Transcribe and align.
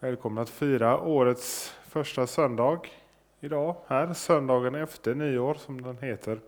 Välkomna 0.00 0.40
att 0.40 0.50
fira 0.50 1.00
årets 1.00 1.74
första 1.88 2.26
söndag 2.26 2.80
idag, 3.40 3.76
här, 3.86 4.12
söndagen 4.12 4.74
efter 4.74 5.14
nyår 5.14 5.54
som 5.54 5.82
den 5.82 5.98
heter. 5.98 6.40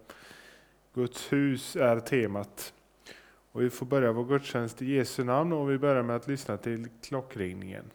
Guds 0.94 1.32
hus 1.32 1.76
är 1.76 2.00
temat. 2.00 2.74
Och 3.52 3.62
vi 3.62 3.70
får 3.70 3.86
börja 3.86 4.12
vår 4.12 4.24
gudstjänst 4.24 4.82
i 4.82 4.94
Jesu 4.94 5.24
namn 5.24 5.52
och 5.52 5.70
vi 5.70 5.78
börjar 5.78 6.02
med 6.02 6.16
att 6.16 6.28
lyssna 6.28 6.56
till 6.56 6.88
klockringningen. 7.02 7.90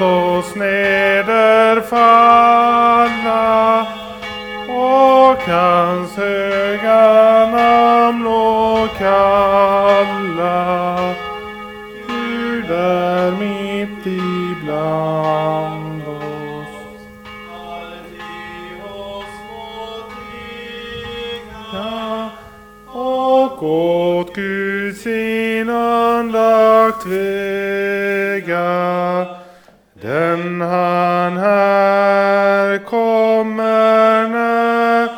Låt 0.00 0.44
oss 0.44 0.54
nederfalla 0.54 1.40
och 4.68 5.42
hans 5.42 6.16
höga 6.16 7.46
namn 7.50 8.24
låt 8.24 8.98
kalla. 8.98 10.34
Gud 12.08 12.70
är 12.70 13.30
mitt 13.30 14.06
ibland 14.06 16.02
oss. 16.02 16.68
Ja, 21.72 22.30
och 22.86 23.62
åt 23.62 24.34
Gud 24.34 24.96
sin 24.96 25.70
anlagt 25.70 27.06
vägar. 27.06 28.20
Kommer 32.78 34.28
när 34.28 35.08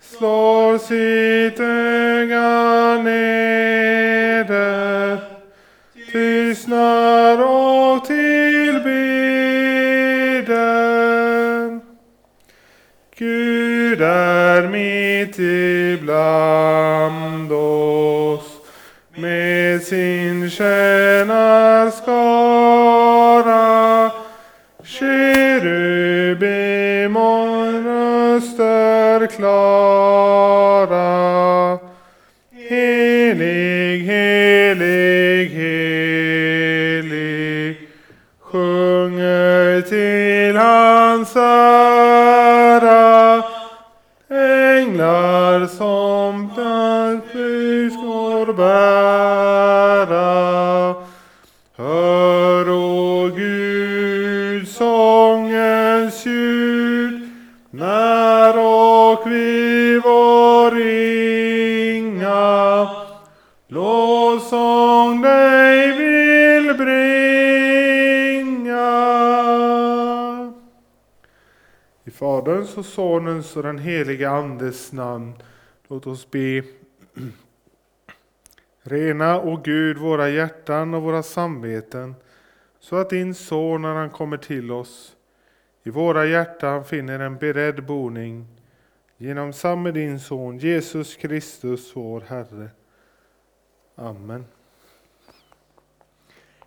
slår 0.00 0.78
sitt 0.78 1.60
öga 1.60 3.02
neder 3.02 4.50
tystnar 6.12 7.42
och 7.42 8.04
tillbeder. 8.04 9.00
Gud 13.18 14.00
är 14.02 14.68
mitt 14.68 15.38
ibland 15.98 17.52
oss 17.52 18.46
med 19.14 19.82
sin 19.82 20.50
tjänarskap, 20.50 22.10
förklara. 29.20 30.98
Helig, 32.68 34.04
helig, 34.04 35.50
helig 35.50 36.28
sjunger 38.40 39.82
till 39.82 40.56
hans 40.56 41.36
ära. 41.36 43.42
Änglar 44.30 45.66
som 45.66 46.50
budskap 46.56 48.56
bär. 48.56 48.99
I 72.10 72.12
Faderns 72.12 72.76
och 72.76 72.84
Sonens 72.84 73.56
och 73.56 73.62
den 73.62 73.78
helige 73.78 74.30
Andes 74.30 74.92
namn. 74.92 75.32
Låt 75.88 76.06
oss 76.06 76.30
be. 76.30 76.62
Rena, 78.82 79.42
o 79.42 79.60
Gud, 79.64 79.98
våra 79.98 80.28
hjärtan 80.28 80.94
och 80.94 81.02
våra 81.02 81.22
samveten, 81.22 82.14
så 82.80 82.96
att 82.96 83.10
din 83.10 83.34
son, 83.34 83.82
när 83.82 83.94
han 83.94 84.10
kommer 84.10 84.36
till 84.36 84.72
oss, 84.72 85.16
i 85.82 85.90
våra 85.90 86.26
hjärtan 86.26 86.84
finner 86.84 87.20
en 87.20 87.36
beredd 87.36 87.86
boning 87.86 88.46
genom 89.16 89.52
samme 89.52 89.90
din 89.90 90.20
son, 90.20 90.58
Jesus 90.58 91.16
Kristus, 91.16 91.96
vår 91.96 92.20
Herre. 92.20 92.70
Amen. 93.94 94.44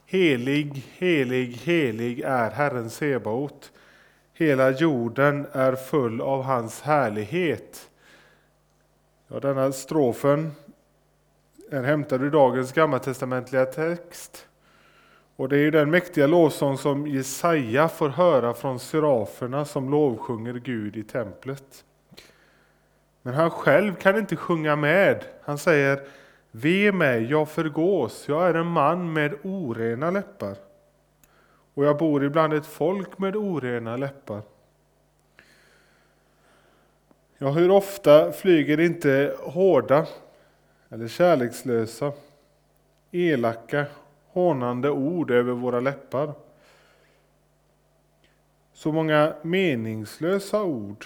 Helig, 0.06 0.86
helig, 0.98 1.48
helig 1.48 2.20
är 2.20 2.52
Herren 2.52 2.90
Sebaot. 2.90 3.72
Hela 4.36 4.72
jorden 4.72 5.48
är 5.52 5.76
full 5.76 6.22
av 6.22 6.44
hans 6.44 6.82
härlighet. 6.82 7.90
Ja, 9.28 9.40
denna 9.40 9.72
strofen 9.72 10.52
är 11.72 11.84
hämtad 11.84 12.22
ur 12.24 12.32
dagens 12.32 12.72
gammaltestamentliga 12.72 13.66
text. 13.66 14.48
Och 15.36 15.50
det 15.50 15.56
är 15.56 15.60
ju 15.60 15.72
den 15.72 15.92
mäktiga 15.92 16.28
lovsång 16.28 16.78
som 16.78 17.08
Jesaja 17.08 17.88
får 17.88 18.10
höra 18.10 18.54
från 18.54 18.80
seraferna 18.80 19.66
som 19.66 19.90
lovsjunger 19.90 20.54
Gud 20.54 20.98
i 20.98 21.04
templet. 21.04 21.86
Men 23.22 23.34
han 23.34 23.50
själv 23.50 23.96
kan 23.96 24.18
inte 24.18 24.36
sjunga 24.36 24.75
med. 24.75 25.24
Han 25.44 25.57
säger 25.57 26.00
Ve 26.52 26.92
mig, 26.92 27.24
jag 27.24 27.50
förgås, 27.50 28.25
jag 28.28 28.50
är 28.50 28.54
en 28.54 28.68
man 28.68 29.13
med 29.13 29.34
orena 29.44 30.12
läppar. 30.12 30.56
Och 31.74 31.86
jag 31.86 31.98
bor 31.98 32.24
ibland 32.24 32.54
ett 32.54 32.66
folk 32.66 33.18
med 33.18 33.36
orena 33.36 33.98
läppar. 33.98 34.42
Ja, 37.38 37.52
hur 37.52 37.72
ofta 37.72 38.31
flyger 38.31 38.80
inte 38.80 39.36
hårda 39.40 40.08
eller 40.90 41.08
kärlekslösa, 41.08 42.12
elaka, 43.12 43.86
hånande 44.28 44.90
ord 44.90 45.31
över 45.31 45.54
våra 45.54 45.80
läppar? 45.80 46.34
Så 48.74 48.92
många 48.92 49.34
meningslösa 49.42 50.64
ord 50.64 51.06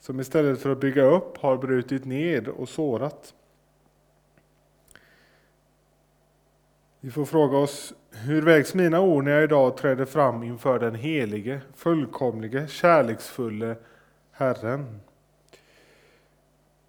som 0.00 0.20
istället 0.20 0.60
för 0.60 0.70
att 0.70 0.80
bygga 0.80 1.02
upp 1.02 1.38
har 1.38 1.56
brutit 1.56 2.04
ned 2.04 2.48
och 2.48 2.68
sårat. 2.68 3.34
Vi 7.06 7.12
får 7.12 7.24
fråga 7.24 7.58
oss, 7.58 7.92
hur 8.10 8.42
vägs 8.42 8.74
mina 8.74 9.00
ord 9.00 9.24
när 9.24 9.32
jag 9.32 9.44
idag 9.44 9.76
träder 9.76 10.04
fram 10.04 10.42
inför 10.42 10.78
den 10.78 10.94
helige, 10.94 11.60
fullkomlige, 11.74 12.68
kärleksfulle 12.68 13.76
Herren? 14.30 15.00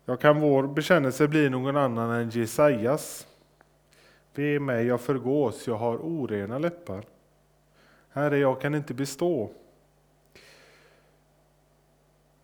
Jag 0.05 0.19
kan 0.19 0.39
vår 0.39 0.67
bekännelse 0.67 1.27
bli 1.27 1.49
någon 1.49 1.77
annan 1.77 2.11
än 2.11 2.29
Jesajas? 2.29 3.27
Ve 4.35 4.59
mig, 4.59 4.85
jag 4.85 5.01
förgås, 5.01 5.67
jag 5.67 5.75
har 5.75 5.97
orena 5.97 6.59
läppar. 6.59 7.03
Herre, 8.09 8.37
jag 8.37 8.61
kan 8.61 8.75
inte 8.75 8.93
bestå. 8.93 9.49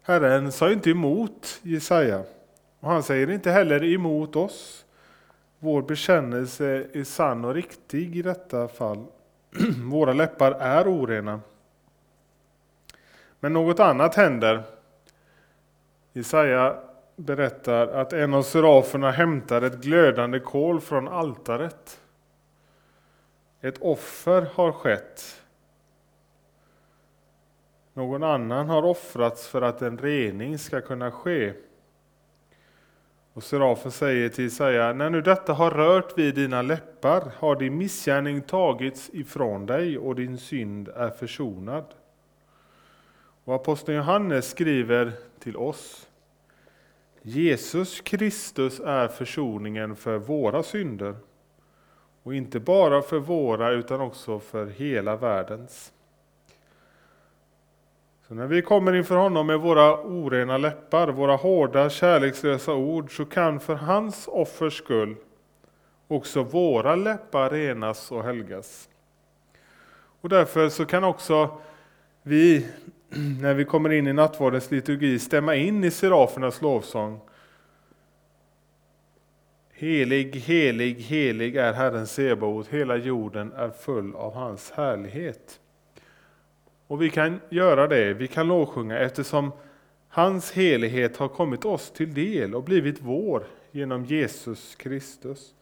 Herren 0.02 0.52
sa 0.52 0.72
inte 0.72 0.90
emot 0.90 1.60
Jesaja, 1.62 2.24
och 2.80 2.90
han 2.90 3.04
säger 3.04 3.30
inte 3.30 3.52
heller 3.52 3.84
emot 3.84 4.36
oss. 4.36 4.86
Vår 5.64 5.82
bekännelse 5.82 6.88
är 6.94 7.04
sann 7.04 7.46
och 7.46 7.54
riktig 7.54 8.16
i 8.16 8.22
detta 8.22 8.68
fall. 8.68 9.06
Våra 9.92 10.14
läppar 10.14 10.52
är 10.52 10.88
orena. 10.88 11.42
Men 13.40 13.54
något 13.54 13.80
annat 13.80 14.16
händer. 14.16 14.64
Jesaja 16.14 16.80
berättar 17.16 17.88
att 17.88 18.14
en 18.14 18.34
av 18.34 18.44
seraferna 18.44 19.12
hämtar 19.12 19.62
ett 19.62 19.82
glödande 19.82 20.40
kol 20.40 20.82
från 20.82 21.08
altaret. 21.08 22.00
Ett 23.62 23.78
offer 23.82 24.48
har 24.54 24.72
skett. 24.72 25.42
Någon 27.94 28.24
annan 28.24 28.70
har 28.70 28.86
offrats 28.86 29.48
för 29.48 29.62
att 29.62 29.82
en 29.82 29.98
rening 29.98 30.60
ska 30.60 30.82
kunna 30.82 31.12
ske. 31.12 31.54
Och 33.34 33.44
serafen 33.44 33.92
säger 33.92 34.30
till 34.30 34.46
Isaia, 34.46 34.94
när 34.94 35.10
nu 35.10 35.22
detta 35.22 35.54
har 35.54 35.72
rört 35.72 36.18
vid 36.18 36.36
dina 36.36 36.62
läppar 36.62 37.32
har 37.38 37.56
din 37.56 37.78
missgärning 37.78 38.42
tagits 38.42 39.10
ifrån 39.14 39.66
dig 39.66 39.98
och 39.98 40.16
din 40.16 40.38
synd 40.38 40.88
är 40.88 41.10
försonad. 41.10 41.86
Och 43.44 43.56
aposteln 43.56 43.98
Johannes 43.98 44.50
skriver 44.50 45.12
till 45.40 45.58
oss, 45.58 46.08
Jesus 47.22 48.02
Kristus 48.02 48.80
är 48.80 49.08
försoningen 49.08 49.96
för 49.96 50.18
våra 50.18 50.64
synder, 50.64 51.16
och 52.24 52.36
inte 52.36 52.60
bara 52.60 53.02
för 53.02 53.20
våra 53.20 53.72
utan 53.72 54.02
också 54.02 54.40
för 54.40 54.66
hela 54.66 55.16
världens. 55.16 55.94
Så 58.34 58.38
när 58.38 58.48
vi 58.48 58.62
kommer 58.62 58.96
inför 58.96 59.16
honom 59.16 59.48
med 59.48 59.60
våra 59.60 59.98
orena 59.98 60.58
läppar, 60.58 61.08
våra 61.08 61.36
hårda 61.36 61.90
kärlekslösa 61.90 62.74
ord, 62.74 63.16
så 63.16 63.26
kan 63.26 63.60
för 63.60 63.76
hans 63.76 64.28
offers 64.28 64.78
skull 64.78 65.16
också 66.08 66.44
våra 66.44 66.96
läppar 66.96 67.50
renas 67.50 68.12
och 68.12 68.24
helgas. 68.24 68.90
Och 70.22 70.30
därför 70.30 70.70
så 70.70 70.86
kan 70.86 71.04
också 71.04 71.62
vi, 72.24 72.68
när 73.42 73.54
vi 73.54 73.66
kommer 73.66 73.90
in 73.90 74.08
i 74.08 74.14
nattvardens 74.14 74.72
liturgi, 74.72 75.20
stämma 75.20 75.56
in 75.56 75.84
i 75.84 75.92
serafernas 75.92 76.62
lovsång. 76.62 77.20
Helig, 79.74 80.36
helig, 80.36 80.96
helig 80.96 81.56
är 81.56 81.74
Herren 81.74 82.08
Sebaot, 82.08 82.68
hela 82.68 82.96
jorden 82.96 83.52
är 83.52 83.70
full 83.70 84.16
av 84.16 84.34
hans 84.34 84.72
härlighet. 84.72 85.60
Och 86.88 87.02
vi 87.02 87.10
kan 87.10 87.40
göra 87.50 87.88
det, 87.88 88.14
vi 88.14 88.28
kan 88.28 88.48
lovsjunga 88.48 89.00
eftersom 89.00 89.52
hans 90.08 90.52
helighet 90.52 91.18
har 91.18 91.28
kommit 91.28 91.66
oss 91.66 91.92
till 91.92 92.14
del 92.14 92.56
och 92.56 92.64
blivit 92.64 93.02
vår 93.02 93.44
genom 93.72 94.06
Jesus 94.06 94.76
Kristus. 94.76 95.54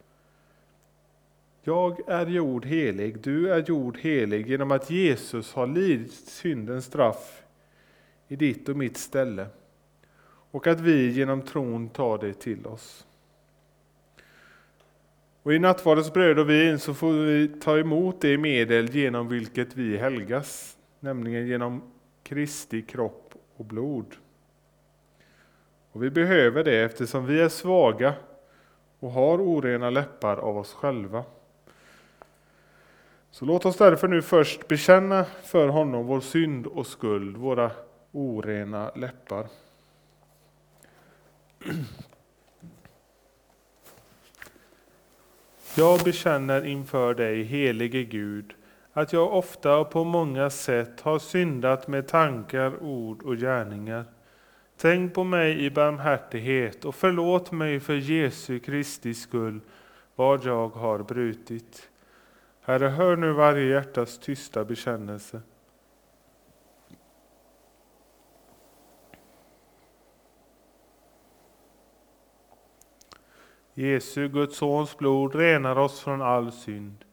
Jag 1.63 2.09
är 2.09 2.25
gjord 2.25 2.65
helig, 2.65 3.19
du 3.19 3.53
är 3.53 3.63
gjord 3.67 3.97
helig 3.97 4.47
genom 4.47 4.71
att 4.71 4.89
Jesus 4.89 5.53
har 5.53 5.67
lidit 5.67 6.13
syndens 6.13 6.85
straff 6.85 7.43
i 8.27 8.35
ditt 8.35 8.69
och 8.69 8.77
mitt 8.77 8.97
ställe 8.97 9.47
och 10.51 10.67
att 10.67 10.79
vi 10.79 11.11
genom 11.11 11.41
tron 11.41 11.89
tar 11.89 12.17
det 12.17 12.33
till 12.33 12.65
oss. 12.65 13.05
Och 15.43 15.53
I 15.53 15.59
nattvardens 15.59 16.13
bröd 16.13 16.39
och 16.39 16.49
vin 16.49 16.79
så 16.79 16.93
får 16.93 17.11
vi 17.13 17.47
ta 17.47 17.77
emot 17.77 18.21
det 18.21 18.37
medel 18.37 18.95
genom 18.95 19.27
vilket 19.27 19.75
vi 19.75 19.97
helgas 19.97 20.77
nämligen 21.01 21.47
genom 21.47 21.81
Kristi 22.23 22.81
kropp 22.81 23.33
och 23.55 23.65
blod. 23.65 24.15
Och 25.91 26.03
Vi 26.03 26.09
behöver 26.09 26.63
det 26.63 26.83
eftersom 26.83 27.25
vi 27.25 27.41
är 27.41 27.49
svaga 27.49 28.13
och 28.99 29.11
har 29.11 29.37
orena 29.37 29.89
läppar 29.89 30.37
av 30.37 30.57
oss 30.57 30.73
själva. 30.73 31.23
Så 33.31 33.45
låt 33.45 33.65
oss 33.65 33.77
därför 33.77 34.07
nu 34.07 34.21
först 34.21 34.67
bekänna 34.67 35.25
för 35.43 35.67
honom 35.67 36.05
vår 36.05 36.21
synd 36.21 36.67
och 36.67 36.87
skuld, 36.87 37.37
våra 37.37 37.71
orena 38.11 38.91
läppar. 38.95 39.47
Jag 45.75 45.99
bekänner 46.03 46.65
inför 46.65 47.13
dig, 47.13 47.43
helige 47.43 48.03
Gud, 48.03 48.53
att 48.93 49.13
jag 49.13 49.33
ofta 49.33 49.77
och 49.77 49.89
på 49.89 50.03
många 50.03 50.49
sätt 50.49 51.01
har 51.01 51.19
syndat 51.19 51.87
med 51.87 52.07
tankar, 52.07 52.83
ord 52.83 53.23
och 53.23 53.37
gärningar. 53.37 54.05
Tänk 54.77 55.13
på 55.13 55.23
mig 55.23 55.65
i 55.65 55.71
barmhärtighet 55.71 56.85
och 56.85 56.95
förlåt 56.95 57.51
mig 57.51 57.79
för 57.79 57.93
Jesu 57.93 58.59
Kristi 58.59 59.13
skull 59.13 59.61
vad 60.15 60.45
jag 60.45 60.69
har 60.69 60.99
brutit. 60.99 61.89
Herre, 62.61 62.87
hör 62.87 63.15
nu 63.15 63.31
varje 63.31 63.65
hjärtas 63.65 64.19
tysta 64.19 64.65
bekännelse. 64.65 65.41
Jesu, 73.73 74.29
Guds 74.29 74.57
sons 74.57 74.97
blod, 74.97 75.35
renar 75.35 75.75
oss 75.75 75.99
från 75.99 76.21
all 76.21 76.51
synd. 76.51 77.05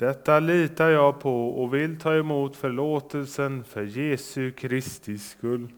Detta 0.00 0.40
litar 0.40 0.90
jag 0.90 1.20
på 1.20 1.48
och 1.48 1.74
vill 1.74 1.98
ta 1.98 2.14
emot 2.14 2.56
förlåtelsen 2.56 3.64
för 3.64 3.82
Jesu 3.82 4.50
Kristi 4.50 5.18
skull. 5.18 5.68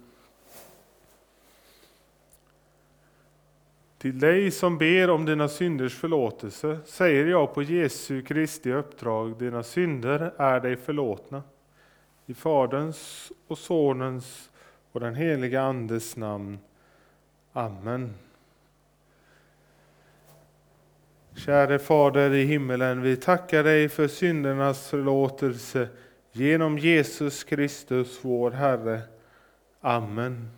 Till 3.98 4.18
dig 4.18 4.50
som 4.50 4.78
ber 4.78 5.10
om 5.10 5.24
dina 5.24 5.48
synders 5.48 5.94
förlåtelse 5.94 6.78
säger 6.84 7.26
jag 7.26 7.54
på 7.54 7.62
Jesu 7.62 8.22
Kristi 8.22 8.72
uppdrag, 8.72 9.38
dina 9.38 9.62
synder 9.62 10.32
är 10.36 10.60
dig 10.60 10.76
förlåtna. 10.76 11.42
I 12.26 12.34
Faderns 12.34 13.32
och 13.48 13.58
Sonens 13.58 14.50
och 14.92 15.00
den 15.00 15.14
heliga 15.14 15.62
Andes 15.62 16.16
namn. 16.16 16.58
Amen. 17.52 18.14
Käre 21.36 21.78
Fader 21.78 22.34
i 22.34 22.44
himmelen, 22.44 23.02
vi 23.02 23.16
tackar 23.16 23.64
dig 23.64 23.88
för 23.88 24.08
syndernas 24.08 24.90
förlåtelse 24.90 25.88
genom 26.32 26.78
Jesus 26.78 27.44
Kristus, 27.44 28.18
vår 28.22 28.50
Herre. 28.50 29.00
Amen. 29.80 30.48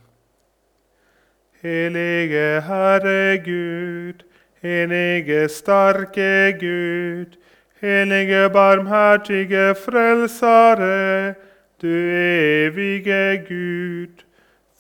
Helige 1.61 2.61
Herre 2.61 3.37
Gud, 3.37 4.23
helige 4.61 5.49
starke 5.49 6.57
Gud, 6.61 7.37
helige 7.81 8.51
barmhärtige 8.51 9.75
frälsare, 9.75 11.35
du 11.81 12.13
evige 12.67 13.45
Gud, 13.49 14.23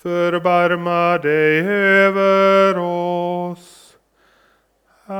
förbarma 0.03 1.19
dig 1.19 1.61
över 1.69 2.79
oss. 2.79 3.84
Herre, 5.07 5.17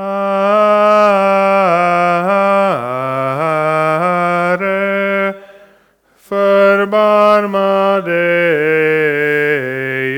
förbarma 6.17 8.01
dig 8.01 8.15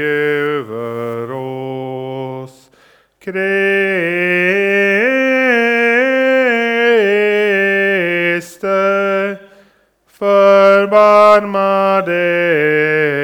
över 0.01 1.31
oss. 1.31 2.69
Kriste, 3.19 3.37
förbarma 10.19 12.01
dig 12.05 13.16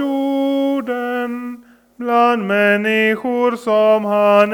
jorden 0.00 1.64
bland 1.98 2.46
människor 2.46 3.56
som 3.56 4.04
han 4.04 4.52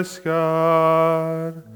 älskar. 0.00 1.67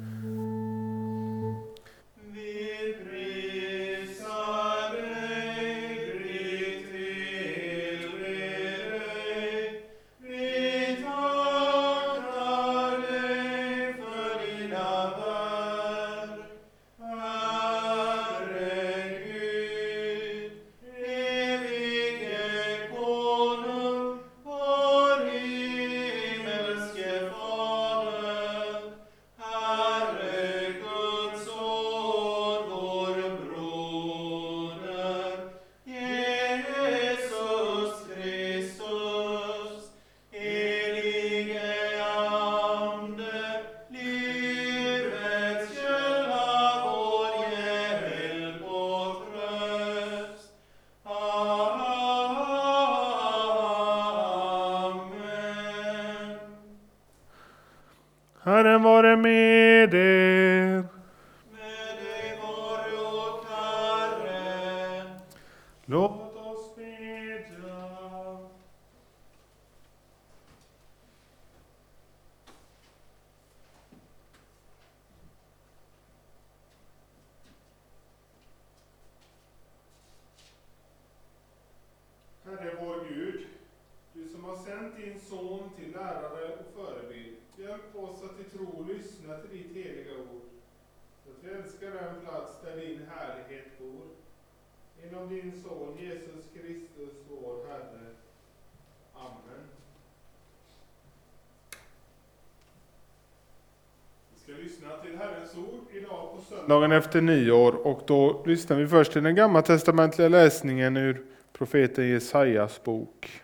Lyssna 104.72 104.96
till 104.96 105.16
Herrens 105.18 105.54
ord 105.56 105.84
idag 105.92 106.36
på 106.36 106.42
söndagen 106.48 106.92
efter 106.92 107.20
nyår 107.20 107.86
och 107.86 108.02
då 108.06 108.42
lyssnar 108.46 108.76
vi 108.76 108.88
först 108.88 109.12
till 109.12 109.22
den 109.22 109.34
gammaltestamentliga 109.34 110.28
läsningen 110.28 110.96
ur 110.96 111.24
profeten 111.52 112.08
Jesajas 112.08 112.82
bok. 112.82 113.42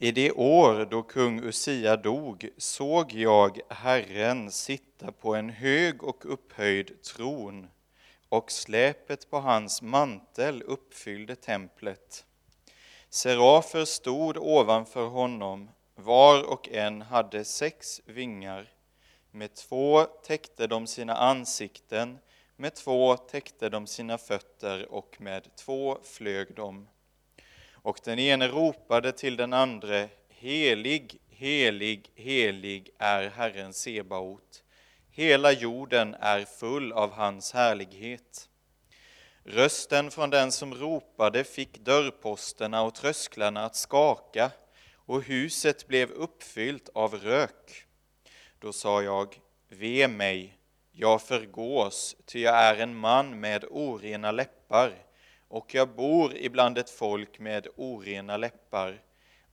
I 0.00 0.12
det 0.12 0.32
år 0.32 0.88
då 0.90 1.02
kung 1.02 1.40
Usia 1.44 1.96
dog 1.96 2.48
såg 2.56 3.12
jag 3.12 3.60
Herren 3.68 4.50
sitta 4.50 5.12
på 5.12 5.34
en 5.34 5.50
hög 5.50 6.04
och 6.04 6.32
upphöjd 6.32 7.02
tron 7.02 7.66
och 8.28 8.50
släpet 8.50 9.30
på 9.30 9.38
hans 9.38 9.82
mantel 9.82 10.62
uppfyllde 10.62 11.36
templet. 11.36 12.24
Serafer 13.08 13.84
stod 13.84 14.36
ovanför 14.36 15.06
honom, 15.06 15.68
var 15.98 16.50
och 16.50 16.68
en 16.68 17.02
hade 17.02 17.44
sex 17.44 18.00
vingar. 18.04 18.72
Med 19.30 19.54
två 19.54 20.04
täckte 20.04 20.66
de 20.66 20.86
sina 20.86 21.14
ansikten, 21.14 22.18
med 22.56 22.74
två 22.74 23.16
täckte 23.16 23.68
de 23.68 23.86
sina 23.86 24.18
fötter 24.18 24.92
och 24.92 25.20
med 25.20 25.56
två 25.56 25.98
flög 26.04 26.54
de. 26.54 26.88
Och 27.72 28.00
den 28.04 28.18
ene 28.18 28.48
ropade 28.48 29.12
till 29.12 29.36
den 29.36 29.52
andre, 29.52 30.08
helig, 30.28 31.20
helig, 31.28 32.10
helig 32.14 32.90
är 32.98 33.28
Herren 33.28 33.72
Sebaot. 33.72 34.62
Hela 35.10 35.52
jorden 35.52 36.14
är 36.20 36.44
full 36.44 36.92
av 36.92 37.12
hans 37.12 37.52
härlighet. 37.52 38.48
Rösten 39.44 40.10
från 40.10 40.30
den 40.30 40.52
som 40.52 40.74
ropade 40.74 41.44
fick 41.44 41.78
dörrposterna 41.78 42.82
och 42.82 42.94
trösklarna 42.94 43.64
att 43.64 43.76
skaka, 43.76 44.50
och 45.08 45.22
huset 45.22 45.86
blev 45.86 46.10
uppfyllt 46.10 46.88
av 46.94 47.14
rök. 47.14 47.84
Då 48.58 48.72
sa 48.72 49.02
jag, 49.02 49.40
ve 49.68 50.08
mig, 50.08 50.58
jag 50.92 51.22
förgås, 51.22 52.16
ty 52.24 52.40
jag 52.40 52.54
är 52.54 52.76
en 52.76 52.96
man 52.96 53.40
med 53.40 53.64
orena 53.70 54.30
läppar, 54.30 54.94
och 55.48 55.74
jag 55.74 55.88
bor 55.88 56.36
ibland 56.36 56.78
ett 56.78 56.90
folk 56.90 57.38
med 57.38 57.66
orena 57.76 58.36
läppar, 58.36 59.02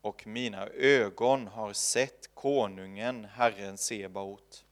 och 0.02 0.28
mina 0.28 0.68
ögon 0.68 1.48
har 1.48 1.74
sett 1.74 2.30
konungen, 2.34 3.26
Herren 3.26 3.78
Sebaot. 3.78 4.66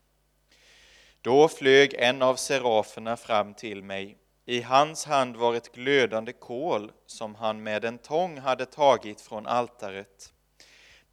Då 1.22 1.48
flög 1.48 1.94
en 1.94 2.22
av 2.22 2.36
seraferna 2.36 3.18
fram 3.18 3.54
till 3.54 3.84
mig. 3.84 4.18
I 4.46 4.62
hans 4.62 5.06
hand 5.06 5.36
var 5.36 5.54
ett 5.54 5.72
glödande 5.72 6.34
kol 6.34 6.92
som 7.06 7.36
han 7.36 7.64
med 7.64 7.86
en 7.86 7.98
tång 7.98 8.38
hade 8.38 8.66
tagit 8.66 9.22
från 9.22 9.48
altaret. 9.48 10.34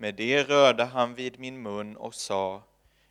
Med 0.00 0.14
det 0.14 0.42
rörde 0.42 0.84
han 0.84 1.14
vid 1.14 1.38
min 1.38 1.62
mun 1.62 1.96
och 1.96 2.14
sa, 2.14 2.62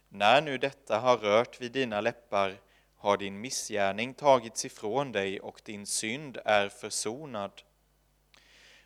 när 0.10 0.42
nu 0.42 0.58
detta 0.58 1.00
har 1.00 1.18
rört 1.18 1.62
vid 1.62 1.72
dina 1.72 2.02
läppar 2.02 2.58
har 2.98 3.18
din 3.18 3.42
missgärning 3.42 4.14
tagits 4.14 4.66
ifrån 4.66 5.12
dig 5.12 5.40
och 5.40 5.62
din 5.66 5.86
synd 5.86 6.38
är 6.46 6.70
försonad. 6.70 7.52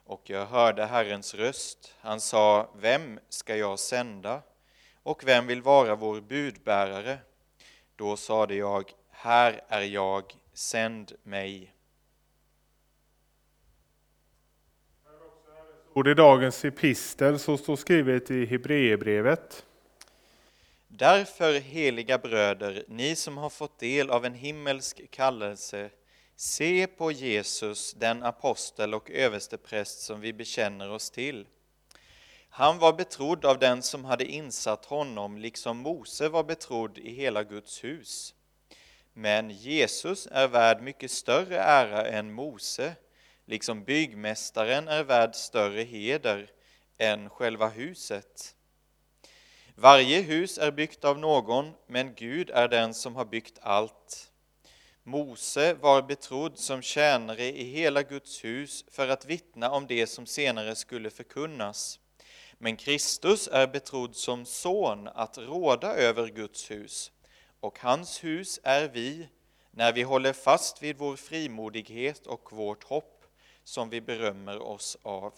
Och 0.06 0.22
jag 0.30 0.46
hörde 0.46 0.86
Herrens 0.86 1.34
röst. 1.34 1.96
Han 2.00 2.22
sa, 2.22 2.70
vem 2.76 3.20
ska 3.30 3.56
jag 3.56 3.80
sända? 3.80 4.42
Och 5.04 5.28
vem 5.28 5.48
vill 5.48 5.62
vara 5.62 5.96
vår 5.96 6.22
budbärare? 6.22 7.18
Då 7.96 8.18
sade 8.18 8.56
jag, 8.56 8.92
här 9.10 9.64
är 9.68 9.82
jag, 9.82 10.36
sänd 10.54 11.12
mig. 11.24 11.73
Ord 15.96 16.08
i 16.08 16.14
dagens 16.14 16.66
epistel 16.66 17.36
som 17.40 17.58
står 17.58 17.76
skrivet 17.76 18.32
i 18.32 18.46
Hebreerbrevet. 18.50 19.66
Därför, 20.88 21.60
heliga 21.60 22.18
bröder, 22.18 22.84
ni 22.88 23.16
som 23.16 23.38
har 23.38 23.50
fått 23.50 23.80
del 23.80 24.10
av 24.10 24.26
en 24.26 24.34
himmelsk 24.34 25.12
kallelse, 25.12 25.90
se 26.36 26.88
på 26.88 27.12
Jesus, 27.12 27.94
den 27.94 28.24
apostel 28.24 28.94
och 28.94 29.12
överstepräst 29.12 30.02
som 30.02 30.22
vi 30.22 30.34
bekänner 30.34 30.92
oss 30.92 31.10
till. 31.10 31.46
Han 32.50 32.80
var 32.80 32.94
betrodd 32.94 33.46
av 33.46 33.60
den 33.60 33.82
som 33.82 34.06
hade 34.06 34.26
insatt 34.26 34.86
honom, 34.86 35.38
liksom 35.38 35.78
Mose 35.78 36.30
var 36.30 36.44
betrodd 36.44 36.98
i 36.98 37.14
hela 37.14 37.44
Guds 37.44 37.84
hus. 37.84 38.34
Men 39.14 39.50
Jesus 39.50 40.28
är 40.32 40.48
värd 40.48 40.82
mycket 40.82 41.12
större 41.12 41.60
ära 41.60 42.06
än 42.06 42.34
Mose, 42.34 42.96
liksom 43.46 43.84
byggmästaren 43.84 44.88
är 44.88 45.04
värd 45.04 45.36
större 45.36 45.82
heder 45.82 46.52
än 46.98 47.30
själva 47.30 47.68
huset. 47.68 48.56
Varje 49.76 50.22
hus 50.22 50.58
är 50.58 50.72
byggt 50.72 51.06
av 51.06 51.20
någon, 51.20 51.74
men 51.88 52.16
Gud 52.16 52.50
är 52.50 52.68
den 52.68 52.94
som 52.94 53.16
har 53.16 53.26
byggt 53.26 53.60
allt. 53.62 54.32
Mose 55.04 55.74
var 55.74 56.02
betrodd 56.02 56.58
som 56.58 56.82
tjänare 56.82 57.44
i 57.46 57.64
hela 57.64 58.04
Guds 58.04 58.44
hus 58.44 58.86
för 58.92 59.08
att 59.08 59.26
vittna 59.26 59.72
om 59.72 59.88
det 59.88 60.08
som 60.08 60.26
senare 60.26 60.76
skulle 60.76 61.10
förkunnas. 61.10 62.00
Men 62.58 62.78
Kristus 62.78 63.48
är 63.48 63.68
betrodd 63.68 64.16
som 64.16 64.46
son 64.46 65.08
att 65.08 65.38
råda 65.38 65.96
över 65.96 66.28
Guds 66.28 66.72
hus, 66.72 67.12
och 67.60 67.80
hans 67.80 68.24
hus 68.24 68.60
är 68.64 68.88
vi, 68.88 69.28
när 69.72 69.94
vi 69.94 70.02
håller 70.02 70.34
fast 70.34 70.84
vid 70.84 70.98
vår 70.98 71.16
frimodighet 71.16 72.28
och 72.28 72.54
vårt 72.54 72.84
hopp, 72.84 73.13
som 73.64 73.90
vi 73.90 74.02
berömmer 74.02 74.62
oss 74.62 74.98
av. 75.04 75.34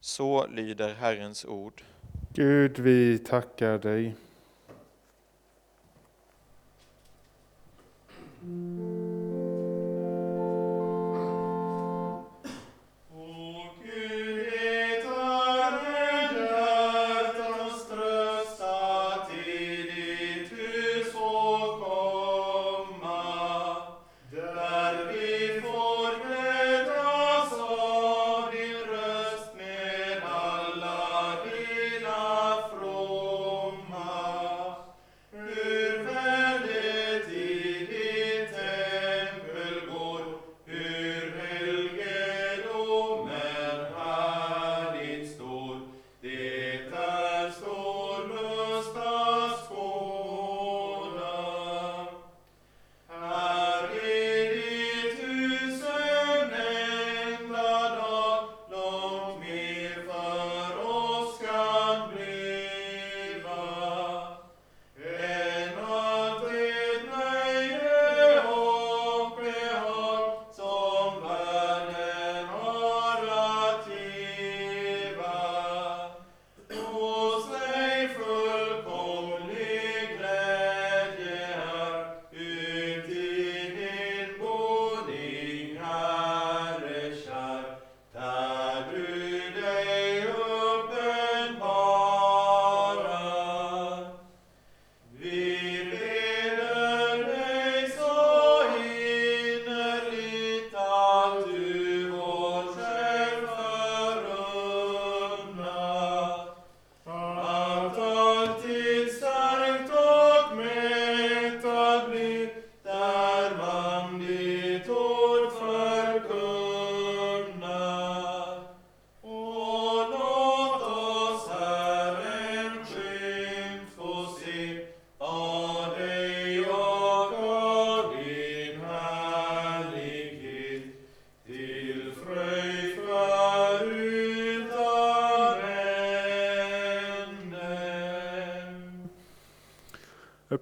Så 0.00 0.46
lyder 0.46 0.94
Herrens 0.94 1.44
ord. 1.44 1.82
Gud, 2.34 2.78
vi 2.78 3.18
tackar 3.18 3.78
dig. 3.78 4.14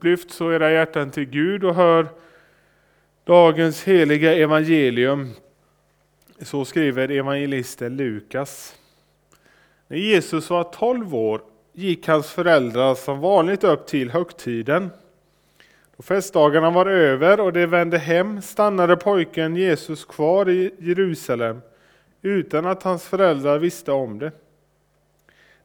Upplyft 0.03 0.31
så 0.31 0.53
era 0.53 0.71
hjärtan 0.71 1.11
till 1.11 1.25
Gud 1.25 1.65
och 1.65 1.75
hör 1.75 2.07
dagens 3.25 3.83
heliga 3.83 4.35
evangelium. 4.35 5.31
Så 6.41 6.65
skriver 6.65 7.11
evangelisten 7.11 7.97
Lukas. 7.97 8.75
När 9.89 9.97
Jesus 9.97 10.51
var 10.51 10.65
12 10.65 11.15
år 11.15 11.41
gick 11.73 12.09
hans 12.09 12.31
föräldrar 12.31 12.95
som 12.95 13.21
vanligt 13.21 13.65
upp 13.65 13.87
till 13.87 14.11
högtiden. 14.11 14.91
Då 15.97 16.03
festdagarna 16.03 16.71
var 16.71 16.87
över 16.87 17.41
och 17.41 17.53
de 17.53 17.67
vände 17.67 17.99
hem 17.99 18.43
stannade 18.43 18.97
pojken 18.97 19.57
Jesus 19.57 20.05
kvar 20.05 20.51
i 20.51 20.75
Jerusalem 20.79 21.61
utan 22.23 22.67
att 22.67 22.83
hans 22.83 23.05
föräldrar 23.05 23.59
visste 23.59 23.93
om 23.93 24.19
det. 24.19 24.33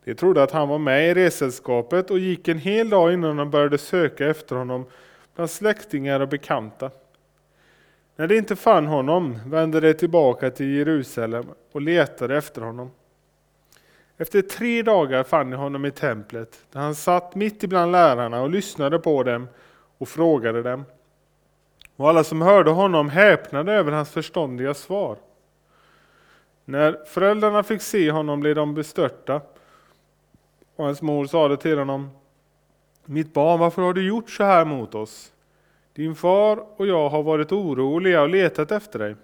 De 0.07 0.15
trodde 0.15 0.43
att 0.43 0.51
han 0.51 0.67
var 0.67 0.77
med 0.77 1.09
i 1.09 1.13
resällskapet 1.13 2.11
och 2.11 2.19
gick 2.19 2.47
en 2.47 2.57
hel 2.57 2.89
dag 2.89 3.13
innan 3.13 3.37
de 3.37 3.51
började 3.51 3.77
söka 3.77 4.27
efter 4.27 4.55
honom 4.55 4.85
bland 5.35 5.49
släktingar 5.49 6.19
och 6.19 6.29
bekanta. 6.29 6.91
När 8.15 8.27
de 8.27 8.37
inte 8.37 8.55
fann 8.55 8.85
honom 8.85 9.39
vände 9.45 9.79
de 9.79 9.93
tillbaka 9.93 10.51
till 10.51 10.75
Jerusalem 10.75 11.45
och 11.71 11.81
letade 11.81 12.37
efter 12.37 12.61
honom. 12.61 12.91
Efter 14.17 14.41
tre 14.41 14.81
dagar 14.81 15.23
fann 15.23 15.49
de 15.49 15.57
honom 15.57 15.85
i 15.85 15.91
templet, 15.91 16.59
där 16.71 16.79
han 16.79 16.95
satt 16.95 17.35
mitt 17.35 17.63
ibland 17.63 17.91
lärarna 17.91 18.41
och 18.41 18.49
lyssnade 18.49 18.99
på 18.99 19.23
dem 19.23 19.47
och 19.97 20.07
frågade 20.09 20.63
dem. 20.63 20.85
Och 21.95 22.09
alla 22.09 22.23
som 22.23 22.41
hörde 22.41 22.71
honom 22.71 23.09
häpnade 23.09 23.73
över 23.73 23.91
hans 23.91 24.09
förståndiga 24.09 24.73
svar. 24.73 25.17
När 26.65 27.05
föräldrarna 27.05 27.63
fick 27.63 27.81
se 27.81 28.11
honom 28.11 28.39
blev 28.39 28.55
de 28.55 28.73
bestörta. 28.73 29.41
Och 30.77 30.85
hans 30.85 31.01
mor 31.01 31.25
sade 31.25 31.57
till 31.57 31.77
honom, 31.77 32.09
Mitt 33.05 33.33
barn, 33.33 33.59
varför 33.59 33.81
har 33.81 33.93
du 33.93 34.07
gjort 34.07 34.29
så 34.29 34.43
här 34.43 34.65
mot 34.65 34.95
oss? 34.95 35.33
Din 35.93 36.15
far 36.15 36.65
och 36.75 36.87
jag 36.87 37.09
har 37.09 37.23
varit 37.23 37.51
oroliga 37.51 38.21
och 38.21 38.29
letat 38.29 38.71
efter 38.71 38.99
dig. 38.99 39.15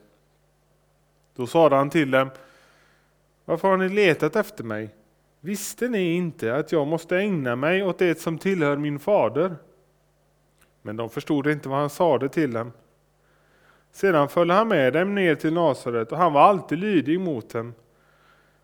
Då 1.35 1.47
sade 1.47 1.75
han 1.75 1.89
till 1.89 2.11
dem, 2.11 2.29
Varför 3.45 3.67
har 3.67 3.77
ni 3.77 3.89
letat 3.89 4.35
efter 4.35 4.63
mig? 4.63 4.89
Visste 5.39 5.87
ni 5.87 6.13
inte 6.13 6.55
att 6.55 6.71
jag 6.71 6.87
måste 6.87 7.17
ägna 7.17 7.55
mig 7.55 7.83
åt 7.83 7.97
det 7.97 8.19
som 8.19 8.37
tillhör 8.37 8.77
min 8.77 8.99
fader? 8.99 9.55
Men 10.81 10.97
de 10.97 11.09
förstod 11.09 11.47
inte 11.47 11.69
vad 11.69 11.79
han 11.79 11.89
sade 11.89 12.29
till 12.29 12.53
dem. 12.53 12.71
Sedan 13.91 14.29
följde 14.29 14.53
han 14.53 14.67
med 14.67 14.93
dem 14.93 15.15
ner 15.15 15.35
till 15.35 15.53
Nasaret 15.53 16.11
och 16.11 16.17
han 16.17 16.33
var 16.33 16.41
alltid 16.41 16.79
lydig 16.79 17.19
mot 17.19 17.49
dem. 17.49 17.73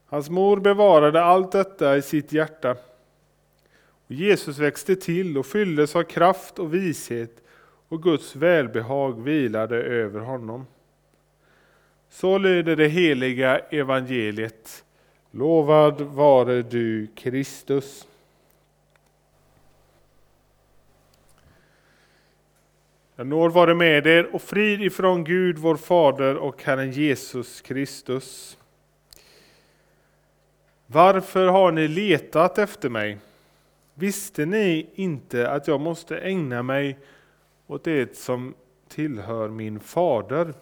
Hans 0.10 0.30
mor 0.30 0.58
bevarade 0.58 1.24
allt 1.24 1.52
detta 1.52 1.98
i 1.98 2.02
sitt 2.02 2.34
hjärta. 2.34 2.72
Och 4.08 4.12
Jesus 4.12 4.58
växte 4.58 4.96
till 4.96 5.38
och 5.38 5.46
fylldes 5.46 5.96
av 5.96 6.04
kraft 6.04 6.60
och 6.60 6.74
vishet 6.74 7.44
och 7.88 8.04
Guds 8.04 8.36
välbehag 8.36 9.24
vilade 9.24 9.76
över 9.76 10.20
honom. 10.20 10.66
Så 12.10 12.38
lyder 12.38 12.76
det 12.76 12.88
heliga 12.88 13.60
evangeliet. 13.60 14.84
Lovad 15.32 16.02
vare 16.02 16.62
du 16.62 17.08
Kristus. 17.16 18.08
Nåd 23.16 23.54
vare 23.54 23.76
med 23.76 24.08
er 24.08 24.36
och 24.36 24.42
frid 24.42 24.82
ifrån 24.82 25.24
Gud 25.24 25.58
vår 25.58 25.76
Fader 25.76 26.36
och 26.36 26.64
Herren 26.64 26.92
Jesus 26.92 27.62
Kristus. 27.62 28.59
Varför 30.92 31.48
har 31.48 31.72
ni 31.72 31.88
letat 31.88 32.58
efter 32.58 32.90
mig? 32.90 33.18
Visste 33.94 34.46
ni 34.46 34.90
inte 34.96 35.50
att 35.50 35.68
jag 35.68 35.82
måste 35.82 36.18
ägna 36.18 36.64
mig 36.64 37.00
åt 37.68 37.84
det 37.84 38.18
som 38.18 38.54
tillhör 38.88 39.50
min 39.50 39.80
fader? 39.80 40.54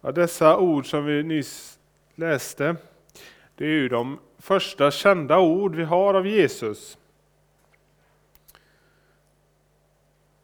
Ja, 0.00 0.12
dessa 0.12 0.58
ord 0.58 0.90
som 0.90 1.04
vi 1.04 1.22
nyss 1.22 1.78
läste, 2.14 2.76
det 3.54 3.64
är 3.64 3.68
ju 3.68 3.88
de 3.88 4.18
första 4.38 4.90
kända 4.90 5.38
ord 5.38 5.74
vi 5.74 5.84
har 5.84 6.14
av 6.14 6.26
Jesus. 6.26 6.98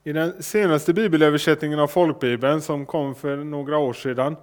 I 0.04 0.12
den 0.12 0.42
senaste 0.42 0.92
bibelöversättningen 0.92 1.78
av 1.78 1.86
folkbibeln 1.86 2.62
som 2.62 2.86
kom 2.86 3.14
för 3.14 3.36
några 3.36 3.78
år 3.78 3.92
sedan 3.92 4.36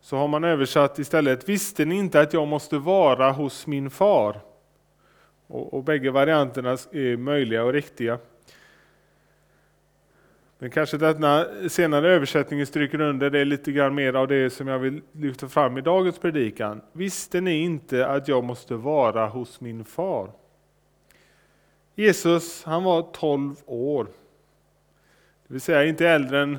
så 0.00 0.16
har 0.16 0.28
man 0.28 0.44
översatt 0.44 0.98
istället 0.98 1.48
Visste 1.48 1.84
ni 1.84 1.94
inte 1.94 2.20
att 2.20 2.32
jag 2.32 2.48
måste 2.48 2.78
vara 2.78 3.32
hos 3.32 3.66
min 3.66 3.90
far? 3.90 4.40
Och, 5.46 5.74
och 5.74 5.84
bägge 5.84 6.10
varianterna 6.10 6.70
är 6.92 7.16
möjliga 7.16 7.64
och 7.64 7.72
riktiga. 7.72 8.18
Men 10.58 10.70
kanske 10.70 10.96
denna 10.96 11.46
senare 11.68 12.08
översättningen 12.08 12.66
stryker 12.66 13.00
under 13.00 13.30
det 13.30 13.44
lite 13.44 13.72
grann 13.72 13.94
mer 13.94 14.14
av 14.14 14.28
det 14.28 14.50
som 14.50 14.68
jag 14.68 14.78
vill 14.78 15.02
lyfta 15.12 15.48
fram 15.48 15.78
i 15.78 15.80
dagens 15.80 16.18
predikan. 16.18 16.80
Visste 16.92 17.40
ni 17.40 17.58
inte 17.58 18.06
att 18.06 18.28
jag 18.28 18.44
måste 18.44 18.74
vara 18.74 19.26
hos 19.26 19.60
min 19.60 19.84
far? 19.84 20.30
Jesus, 21.94 22.64
han 22.64 22.84
var 22.84 23.02
12 23.02 23.56
år. 23.66 24.04
Det 25.46 25.54
vill 25.54 25.60
säga 25.60 25.84
inte 25.84 26.08
äldre 26.08 26.42
än 26.42 26.58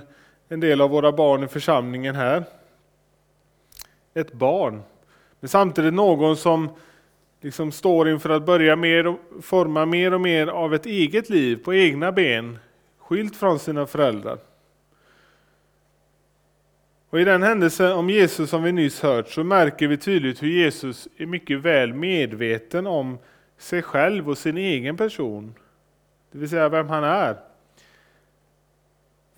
en 0.50 0.60
del 0.60 0.82
av 0.82 0.90
våra 0.90 1.12
barn 1.12 1.44
i 1.44 1.48
församlingen 1.48 2.16
här. 2.16 2.44
Ett 4.14 4.34
barn, 4.34 4.82
men 5.40 5.50
samtidigt 5.50 5.94
någon 5.94 6.38
som 6.38 6.70
liksom 7.42 7.72
står 7.72 8.10
inför 8.10 8.30
att 8.30 8.46
börja 8.46 8.76
mer 8.76 9.08
och, 9.08 9.20
forma 9.42 9.86
mer 9.86 10.14
och 10.14 10.22
mer 10.22 10.48
av 10.48 10.74
ett 10.74 10.86
eget 10.86 11.30
liv 11.30 11.64
på 11.64 11.74
egna 11.74 12.12
ben, 12.12 12.60
skilt 12.98 13.36
från 13.36 13.60
sina 13.60 13.86
föräldrar. 13.86 14.38
Och 17.10 17.22
I 17.22 17.24
den 17.24 17.44
händelse 17.44 17.94
om 17.94 18.10
Jesus 18.10 18.50
som 18.50 18.64
vi 18.64 18.72
nyss 18.72 19.02
hört 19.02 19.30
så 19.30 19.44
märker 19.44 19.88
vi 19.88 19.98
tydligt 19.98 20.44
hur 20.44 20.48
Jesus 20.48 21.08
är 21.18 21.26
mycket 21.26 21.60
väl 21.60 21.94
medveten 21.94 22.88
om 22.88 23.18
sig 23.58 23.82
själv 23.82 24.30
och 24.30 24.38
sin 24.38 24.58
egen 24.58 24.98
person. 24.98 25.54
Det 26.32 26.38
vill 26.38 26.50
säga 26.50 26.70
vem 26.70 26.90
han 26.90 27.04
är 27.04 27.38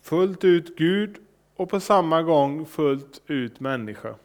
fullt 0.02 0.44
ut 0.44 0.78
Gud 0.78 1.18
och 1.56 1.70
på 1.70 1.80
samma 1.80 2.22
gång 2.22 2.66
fullt 2.66 3.22
ut 3.28 3.60
människa. 3.60 4.16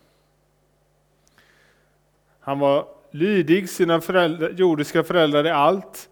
Han 2.46 2.58
var 2.58 2.88
lydig 3.10 3.70
sina 3.70 4.00
föräldrar, 4.00 4.50
jordiska 4.50 5.04
föräldrar 5.04 5.46
i 5.46 5.50
allt, 5.50 6.08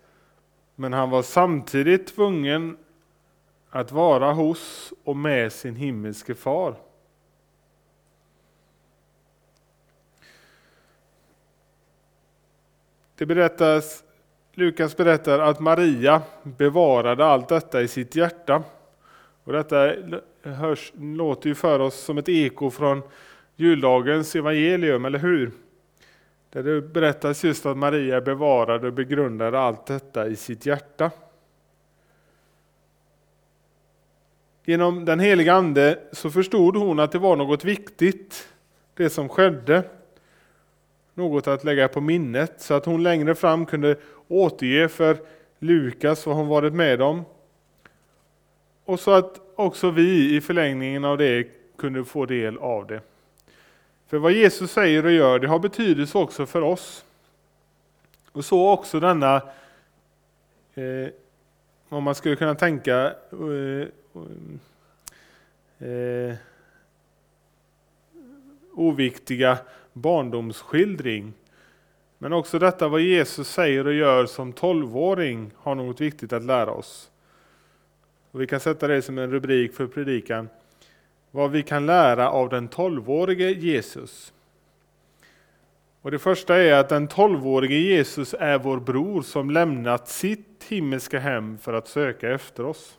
men 0.75 0.93
han 0.93 1.11
var 1.11 1.23
samtidigt 1.23 2.07
tvungen 2.07 2.77
att 3.71 3.93
vara 3.93 4.33
hos 4.33 4.93
och 5.05 5.17
med 5.17 5.53
sin 5.53 5.77
himmelske 5.77 6.35
far. 6.35 6.75
Det 13.17 13.27
berättas, 13.27 14.05
Lukas 14.53 14.97
berättar 14.97 15.39
att 15.39 15.61
Maria 15.61 16.23
bevarade 16.43 17.25
allt 17.27 17.49
detta 17.49 17.83
i 17.83 17.89
sitt 17.89 18.17
hjärta. 18.17 18.63
Och 19.45 19.53
detta 19.53 19.93
hörs, 20.43 20.93
låter 20.95 21.49
ju 21.49 21.55
för 21.55 21.79
oss 21.79 22.01
som 22.01 22.19
ett 22.19 22.29
eko 22.29 22.71
från 22.71 23.03
juldagens 23.57 24.37
evangelium, 24.37 25.05
eller 25.05 25.19
hur? 25.19 25.64
Där 26.55 26.63
det 26.63 26.81
berättas 26.81 27.45
just 27.45 27.67
att 27.67 27.77
Maria 27.77 28.21
bevarade 28.21 28.87
och 28.87 28.93
begrundade 28.93 29.59
allt 29.59 29.87
detta 29.87 30.29
i 30.29 30.37
sitt 30.37 30.67
hjärta. 30.67 31.11
Genom 34.65 35.05
den 35.05 35.21
heliga 35.21 35.55
Ande 35.55 35.99
så 36.13 36.31
förstod 36.31 36.77
hon 36.77 36.99
att 36.99 37.13
det 37.13 37.19
var 37.19 37.37
något 37.37 37.65
viktigt, 37.65 38.49
det 38.95 39.11
som 39.11 39.29
skedde. 39.29 39.83
Något 41.15 41.47
att 41.47 41.65
lägga 41.65 41.89
på 41.89 42.01
minnet 42.01 42.61
så 42.61 42.75
att 42.75 42.85
hon 42.85 43.03
längre 43.03 43.35
fram 43.35 43.67
kunde 43.67 43.97
återge 44.29 44.89
för 44.89 45.17
Lukas 45.59 46.27
vad 46.27 46.37
hon 46.37 46.49
varit 46.49 46.75
med 46.75 47.03
om 47.03 47.25
och 48.85 49.01
så 49.01 49.11
att 49.11 49.41
också 49.55 49.91
vi 49.91 50.37
i 50.37 50.41
förlängningen 50.41 51.05
av 51.05 51.19
det 51.19 51.49
kunde 51.79 52.05
få 52.05 52.27
del 52.27 52.59
av 52.59 52.87
det. 52.87 53.01
För 54.15 54.19
vad 54.19 54.33
Jesus 54.33 54.71
säger 54.71 55.05
och 55.05 55.13
gör, 55.13 55.39
det 55.39 55.49
har 55.49 55.59
betydelse 55.59 56.19
också 56.19 56.47
för 56.47 56.63
oss. 56.63 57.05
Och 58.33 58.45
så 58.45 58.71
också 58.71 59.01
denna, 59.01 59.37
eh, 60.75 61.09
om 61.89 62.05
man 62.05 62.15
skulle 62.15 62.37
kunna 62.37 62.55
tänka, 62.55 63.15
eh, 63.33 63.89
eh, 65.89 66.35
oviktiga 68.73 69.59
barndomsskildring. 69.93 71.33
Men 72.19 72.33
också 72.33 72.59
detta 72.59 72.89
vad 72.89 73.01
Jesus 73.01 73.49
säger 73.49 73.87
och 73.87 73.95
gör 73.95 74.27
som 74.27 74.53
tolvåring 74.53 75.51
har 75.57 75.75
något 75.75 76.01
viktigt 76.01 76.33
att 76.33 76.45
lära 76.45 76.71
oss. 76.71 77.11
Och 78.31 78.41
vi 78.41 78.47
kan 78.47 78.61
sätta 78.61 78.89
det 78.89 79.03
som 79.03 79.19
en 79.19 79.31
rubrik 79.31 79.75
för 79.75 79.87
predikan. 79.87 80.49
Vad 81.35 81.51
vi 81.51 81.63
kan 81.63 81.87
lära 81.87 82.31
av 82.31 82.49
den 82.49 82.69
tolvårige 82.69 83.51
Jesus. 83.51 84.33
Och 86.03 86.11
det 86.11 86.19
första 86.19 86.57
är 86.57 86.73
att 86.73 86.89
den 86.89 87.09
tolvårige 87.09 87.75
Jesus 87.75 88.35
är 88.39 88.59
vår 88.59 88.81
bror 88.81 89.23
som 89.23 89.51
lämnat 89.51 90.09
sitt 90.09 90.65
himmelska 90.69 91.19
hem 91.19 91.59
för 91.59 91.73
att 91.73 91.89
söka 91.89 92.31
efter 92.31 92.67
oss. 92.67 92.99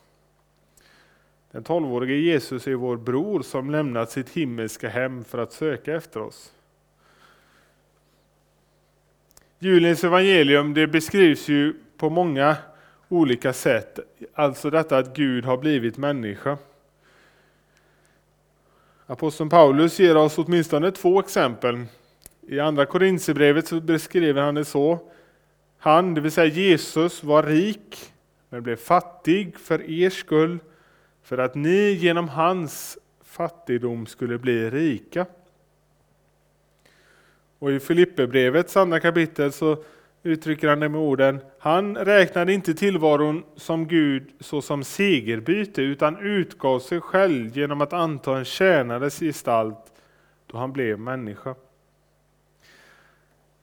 Den 1.52 1.64
tolvårige 1.64 2.16
Jesus 2.16 2.68
är 2.68 2.74
vår 2.74 2.98
bror 2.98 3.42
som 3.42 3.70
lämnat 3.72 4.12
sitt 4.12 4.30
himmelska 4.30 4.90
hem 4.90 5.24
för 5.24 5.38
att 5.38 5.54
söka 5.54 5.96
efter 5.96 6.22
oss. 6.22 6.54
Julens 9.60 10.04
evangelium 10.04 10.74
det 10.74 10.88
beskrivs 10.88 11.48
ju 11.48 11.74
på 11.98 12.10
många 12.10 12.58
olika 13.10 13.54
sätt. 13.54 14.00
Alltså 14.34 14.70
detta 14.70 14.98
att 14.98 15.16
Gud 15.16 15.46
har 15.46 15.58
blivit 15.58 15.98
människa. 15.98 16.58
Aposteln 19.08 19.50
Paulus 19.50 20.00
ger 20.00 20.18
oss 20.18 20.38
åtminstone 20.38 20.92
två 20.92 21.20
exempel. 21.20 21.86
I 22.48 22.60
andra 22.60 22.86
Korinthierbrevet 22.86 23.84
beskriver 23.84 24.42
han 24.42 24.56
det 24.56 24.66
så. 24.66 25.00
Han, 25.78 26.14
det 26.14 26.22
vill 26.22 26.32
säga 26.32 26.46
Jesus, 26.46 27.24
var 27.24 27.44
rik 27.44 28.12
men 28.50 28.64
blev 28.64 28.76
fattig 28.76 29.60
för 29.60 29.90
er 29.90 30.10
skull 30.10 30.60
för 31.24 31.38
att 31.38 31.56
ni 31.56 31.92
genom 31.92 32.30
hans 32.30 32.98
fattigdom 33.24 34.06
skulle 34.06 34.38
bli 34.38 34.70
rika. 34.70 35.26
Och 37.60 37.72
i 37.72 37.80
Filipperbrevets 37.80 38.78
andra 38.78 39.00
kapitel 39.00 39.52
så 39.52 39.84
uttrycker 40.26 40.68
han 40.68 40.80
det 40.80 40.90
med 40.90 41.02
orden 41.02 41.40
Han 41.60 41.98
räknade 41.98 42.54
inte 42.54 42.74
tillvaron 42.74 43.44
som 43.56 43.88
Gud 43.88 44.34
såsom 44.40 44.84
segerbyte 44.84 45.82
utan 45.82 46.18
utgav 46.18 46.80
sig 46.80 47.02
själv 47.02 47.58
genom 47.58 47.82
att 47.82 47.94
anta 47.94 48.38
en 48.38 48.46
tjänares 48.46 49.20
gestalt 49.20 49.94
då 50.48 50.58
han 50.58 50.74
blev 50.74 51.00
människa. 51.00 51.56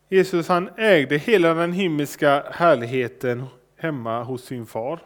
Jesus 0.09 0.49
han 0.49 0.71
ägde 0.77 1.17
hela 1.17 1.55
den 1.55 1.73
himmelska 1.73 2.45
härligheten 2.51 3.45
hemma 3.77 4.23
hos 4.23 4.45
sin 4.45 4.67
far. 4.67 5.01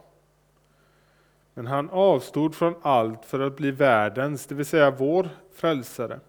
Men 1.55 1.67
han 1.67 1.91
avstod 1.91 2.55
från 2.55 2.75
allt 2.83 3.25
för 3.25 3.41
att 3.41 3.57
bli 3.57 3.71
världens, 3.71 4.47
det 4.47 4.55
vill 4.55 4.67
säga 4.67 4.91
vår 4.91 5.29
frälsare. 5.55 6.21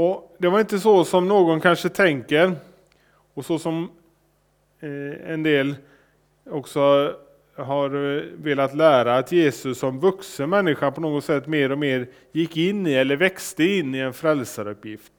Och 0.00 0.36
Det 0.38 0.48
var 0.48 0.60
inte 0.60 0.78
så 0.78 1.04
som 1.04 1.28
någon 1.28 1.60
kanske 1.60 1.88
tänker 1.88 2.56
och 3.34 3.44
så 3.44 3.58
som 3.58 3.90
eh, 4.80 5.32
en 5.32 5.42
del 5.42 5.76
också 6.50 7.14
har 7.56 8.16
eh, 8.16 8.22
velat 8.36 8.74
lära 8.74 9.16
att 9.16 9.32
Jesus 9.32 9.78
som 9.78 10.00
vuxen 10.00 10.50
människa 10.50 10.90
på 10.90 11.00
något 11.00 11.24
sätt 11.24 11.46
mer 11.46 11.72
och 11.72 11.78
mer 11.78 12.08
gick 12.32 12.56
in 12.56 12.86
i 12.86 12.94
eller 12.94 13.16
växte 13.16 13.64
in 13.64 13.94
i 13.94 13.98
en 13.98 14.12
frälsaruppgift. 14.12 15.12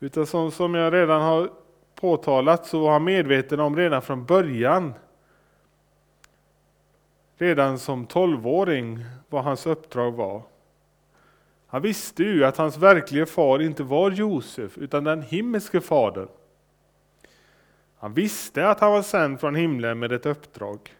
Utan 0.00 0.26
som, 0.26 0.50
som 0.50 0.74
jag 0.74 0.92
redan 0.92 1.22
har 1.22 1.50
påtalat 1.94 2.66
så 2.66 2.80
var 2.80 2.92
han 2.92 3.04
medveten 3.04 3.60
om 3.60 3.76
redan 3.76 4.02
från 4.02 4.24
början 4.24 4.94
redan 7.38 7.78
som 7.78 8.06
tolvåring 8.06 9.04
vad 9.28 9.44
hans 9.44 9.66
uppdrag 9.66 10.12
var. 10.12 10.42
Han 11.70 11.82
visste 11.82 12.22
ju 12.22 12.44
att 12.44 12.56
hans 12.56 12.76
verkliga 12.76 13.26
far 13.26 13.58
inte 13.58 13.82
var 13.82 14.10
Josef 14.10 14.78
utan 14.78 15.04
den 15.04 15.22
himmelske 15.22 15.80
fadern. 15.80 16.28
Han 17.98 18.14
visste 18.14 18.68
att 18.68 18.80
han 18.80 18.92
var 18.92 19.02
sänd 19.02 19.40
från 19.40 19.54
himlen 19.54 19.98
med 19.98 20.12
ett 20.12 20.26
uppdrag. 20.26 20.94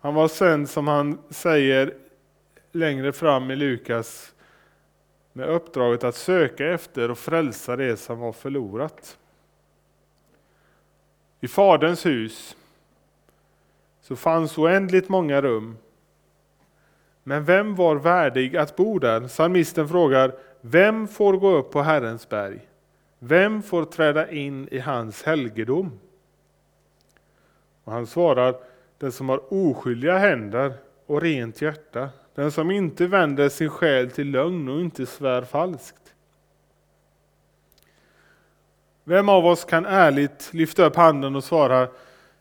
Han 0.00 0.14
var 0.14 0.28
sänd 0.28 0.68
som 0.70 0.88
han 0.88 1.18
säger 1.30 1.94
längre 2.72 3.12
fram 3.12 3.50
i 3.50 3.56
Lukas 3.56 4.34
med 5.32 5.48
uppdraget 5.48 6.04
att 6.04 6.14
söka 6.14 6.66
efter 6.66 7.10
och 7.10 7.18
frälsa 7.18 7.76
det 7.76 7.96
som 7.96 8.18
var 8.18 8.32
förlorat. 8.32 9.18
I 11.40 11.48
Faderns 11.48 12.06
hus 12.06 12.56
så 14.00 14.16
fanns 14.16 14.58
oändligt 14.58 15.08
många 15.08 15.42
rum. 15.42 15.78
Men 17.28 17.44
vem 17.44 17.74
var 17.74 17.96
värdig 17.96 18.56
att 18.56 18.76
bo 18.76 18.98
där? 18.98 19.28
Psalmisten 19.28 19.88
frågar, 19.88 20.34
vem 20.60 21.08
får 21.08 21.36
gå 21.36 21.50
upp 21.50 21.70
på 21.70 21.82
Herrens 21.82 22.28
berg? 22.28 22.68
Vem 23.18 23.62
får 23.62 23.84
träda 23.84 24.30
in 24.30 24.68
i 24.68 24.78
hans 24.78 25.22
helgedom? 25.22 25.98
Och 27.84 27.92
han 27.92 28.06
svarar, 28.06 28.56
den 28.98 29.12
som 29.12 29.28
har 29.28 29.52
oskyldiga 29.52 30.18
händer 30.18 30.72
och 31.06 31.22
rent 31.22 31.62
hjärta, 31.62 32.08
den 32.34 32.52
som 32.52 32.70
inte 32.70 33.06
vänder 33.06 33.48
sin 33.48 33.70
själ 33.70 34.10
till 34.10 34.30
lögn 34.30 34.68
och 34.68 34.80
inte 34.80 35.06
svär 35.06 35.42
falskt. 35.42 36.14
Vem 39.04 39.28
av 39.28 39.46
oss 39.46 39.64
kan 39.64 39.86
ärligt 39.86 40.54
lyfta 40.54 40.84
upp 40.84 40.96
handen 40.96 41.36
och 41.36 41.44
svara 41.44 41.88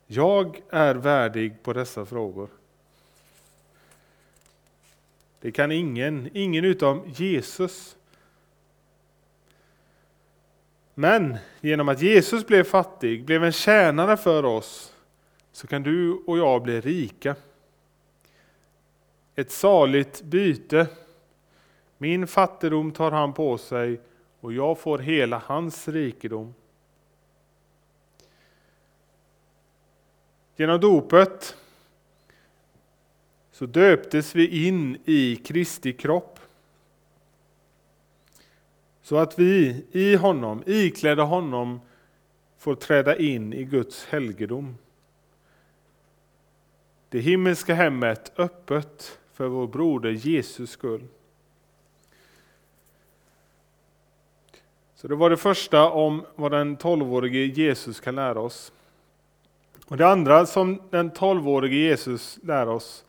jag 0.07 0.61
är 0.69 0.95
värdig 0.95 1.63
på 1.63 1.73
dessa 1.73 2.05
frågor. 2.05 2.49
Det 5.45 5.51
kan 5.51 5.71
ingen, 5.71 6.29
ingen 6.33 6.65
utom 6.65 7.03
Jesus. 7.15 7.97
Men 10.93 11.37
genom 11.61 11.89
att 11.89 12.01
Jesus 12.01 12.47
blev 12.47 12.63
fattig, 12.63 13.25
blev 13.25 13.43
en 13.43 13.51
tjänare 13.51 14.17
för 14.17 14.45
oss, 14.45 14.95
så 15.51 15.67
kan 15.67 15.83
du 15.83 16.11
och 16.11 16.37
jag 16.37 16.63
bli 16.63 16.81
rika. 16.81 17.35
Ett 19.35 19.51
saligt 19.51 20.21
byte. 20.21 20.87
Min 21.97 22.27
fattigdom 22.27 22.91
tar 22.91 23.11
han 23.11 23.33
på 23.33 23.57
sig 23.57 24.01
och 24.39 24.53
jag 24.53 24.79
får 24.79 24.97
hela 24.97 25.41
hans 25.45 25.87
rikedom. 25.87 26.53
Genom 30.55 30.79
dopet 30.79 31.57
så 33.55 33.65
döptes 33.65 34.35
vi 34.35 34.67
in 34.67 34.97
i 35.05 35.35
Kristi 35.35 35.93
kropp. 35.93 36.39
Så 39.01 39.17
att 39.17 39.39
vi 39.39 39.85
i 39.91 40.15
honom, 40.15 40.63
iklädda 40.65 41.23
honom, 41.23 41.81
får 42.57 42.75
träda 42.75 43.17
in 43.17 43.53
i 43.53 43.63
Guds 43.63 44.05
helgedom. 44.05 44.77
Det 47.09 47.19
himmelska 47.19 47.73
hemmet 47.73 48.31
öppet 48.37 49.19
för 49.33 49.47
vår 49.47 49.67
broder 49.67 50.11
Jesus 50.11 50.69
skull. 50.71 51.03
Så 54.95 55.07
det 55.07 55.15
var 55.15 55.29
det 55.29 55.37
första 55.37 55.89
om 55.89 56.25
vad 56.35 56.51
den 56.51 56.75
tolvårige 56.75 57.45
Jesus 57.45 57.99
kan 57.99 58.15
lära 58.15 58.39
oss. 58.39 58.71
Och 59.85 59.97
Det 59.97 60.07
andra 60.07 60.45
som 60.45 60.81
den 60.89 61.11
tolvårige 61.11 61.75
Jesus 61.75 62.39
lär 62.43 62.67
oss, 62.67 63.04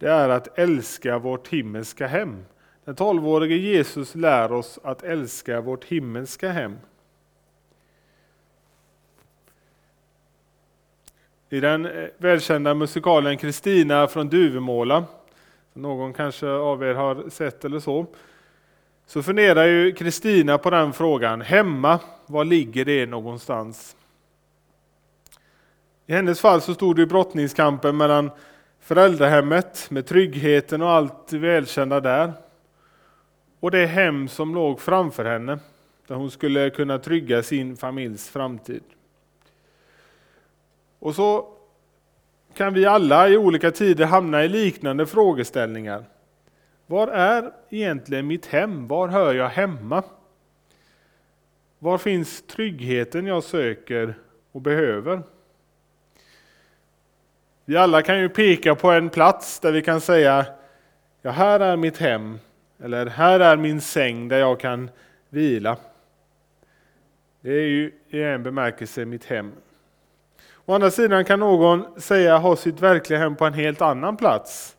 det 0.00 0.10
är 0.10 0.28
att 0.28 0.58
älska 0.58 1.18
vårt 1.18 1.48
himmelska 1.48 2.06
hem. 2.06 2.44
Den 2.84 2.94
tolvårige 2.94 3.56
Jesus 3.56 4.14
lär 4.14 4.52
oss 4.52 4.78
att 4.82 5.02
älska 5.02 5.60
vårt 5.60 5.84
himmelska 5.84 6.52
hem. 6.52 6.78
I 11.50 11.60
den 11.60 11.86
eh, 11.86 12.08
välkända 12.18 12.74
musikalen 12.74 13.36
Kristina 13.36 14.06
från 14.06 14.28
Duvemåla, 14.28 15.04
någon 15.72 16.12
kanske 16.12 16.48
av 16.48 16.82
er 16.82 16.94
har 16.94 17.30
sett 17.30 17.64
eller 17.64 17.80
så, 17.80 18.06
så 19.06 19.22
funderar 19.22 19.64
ju 19.64 19.92
Kristina 19.92 20.58
på 20.58 20.70
den 20.70 20.92
frågan, 20.92 21.40
hemma, 21.40 21.98
var 22.26 22.44
ligger 22.44 22.84
det 22.84 23.06
någonstans? 23.06 23.96
I 26.06 26.12
hennes 26.12 26.40
fall 26.40 26.60
så 26.60 26.74
stod 26.74 26.96
det 26.96 27.02
i 27.02 27.06
brottningskampen 27.06 27.96
mellan 27.96 28.30
föräldrahemmet 28.90 29.90
med 29.90 30.06
tryggheten 30.06 30.82
och 30.82 30.90
allt 30.90 31.32
välkända 31.32 32.00
där 32.00 32.32
och 33.60 33.70
det 33.70 33.86
hem 33.86 34.28
som 34.28 34.54
låg 34.54 34.80
framför 34.80 35.24
henne 35.24 35.58
där 36.06 36.14
hon 36.14 36.30
skulle 36.30 36.70
kunna 36.70 36.98
trygga 36.98 37.42
sin 37.42 37.76
familjs 37.76 38.28
framtid. 38.28 38.82
Och 40.98 41.14
så 41.14 41.48
kan 42.54 42.74
vi 42.74 42.86
alla 42.86 43.28
i 43.28 43.36
olika 43.36 43.70
tider 43.70 44.06
hamna 44.06 44.44
i 44.44 44.48
liknande 44.48 45.06
frågeställningar. 45.06 46.04
Var 46.86 47.08
är 47.08 47.52
egentligen 47.70 48.26
mitt 48.26 48.46
hem? 48.46 48.88
Var 48.88 49.08
hör 49.08 49.34
jag 49.34 49.48
hemma? 49.48 50.02
Var 51.78 51.98
finns 51.98 52.42
tryggheten 52.42 53.26
jag 53.26 53.44
söker 53.44 54.14
och 54.52 54.60
behöver? 54.60 55.22
Vi 57.70 57.76
alla 57.76 58.02
kan 58.02 58.20
ju 58.20 58.28
peka 58.28 58.74
på 58.74 58.90
en 58.90 59.10
plats 59.10 59.60
där 59.60 59.72
vi 59.72 59.82
kan 59.82 60.00
säga, 60.00 60.46
ja 61.22 61.30
här 61.30 61.60
är 61.60 61.76
mitt 61.76 61.98
hem, 61.98 62.38
eller 62.82 63.06
här 63.06 63.40
är 63.40 63.56
min 63.56 63.80
säng 63.80 64.28
där 64.28 64.38
jag 64.38 64.60
kan 64.60 64.90
vila. 65.28 65.76
Det 67.40 67.50
är 67.50 67.66
ju 67.66 67.92
i 68.08 68.22
en 68.22 68.42
bemärkelse 68.42 69.04
mitt 69.04 69.24
hem. 69.24 69.52
Å 70.64 70.74
andra 70.74 70.90
sidan 70.90 71.24
kan 71.24 71.40
någon 71.40 72.00
säga 72.00 72.38
ha 72.38 72.56
sitt 72.56 72.80
verkliga 72.80 73.18
hem 73.18 73.36
på 73.36 73.44
en 73.44 73.54
helt 73.54 73.82
annan 73.82 74.16
plats. 74.16 74.76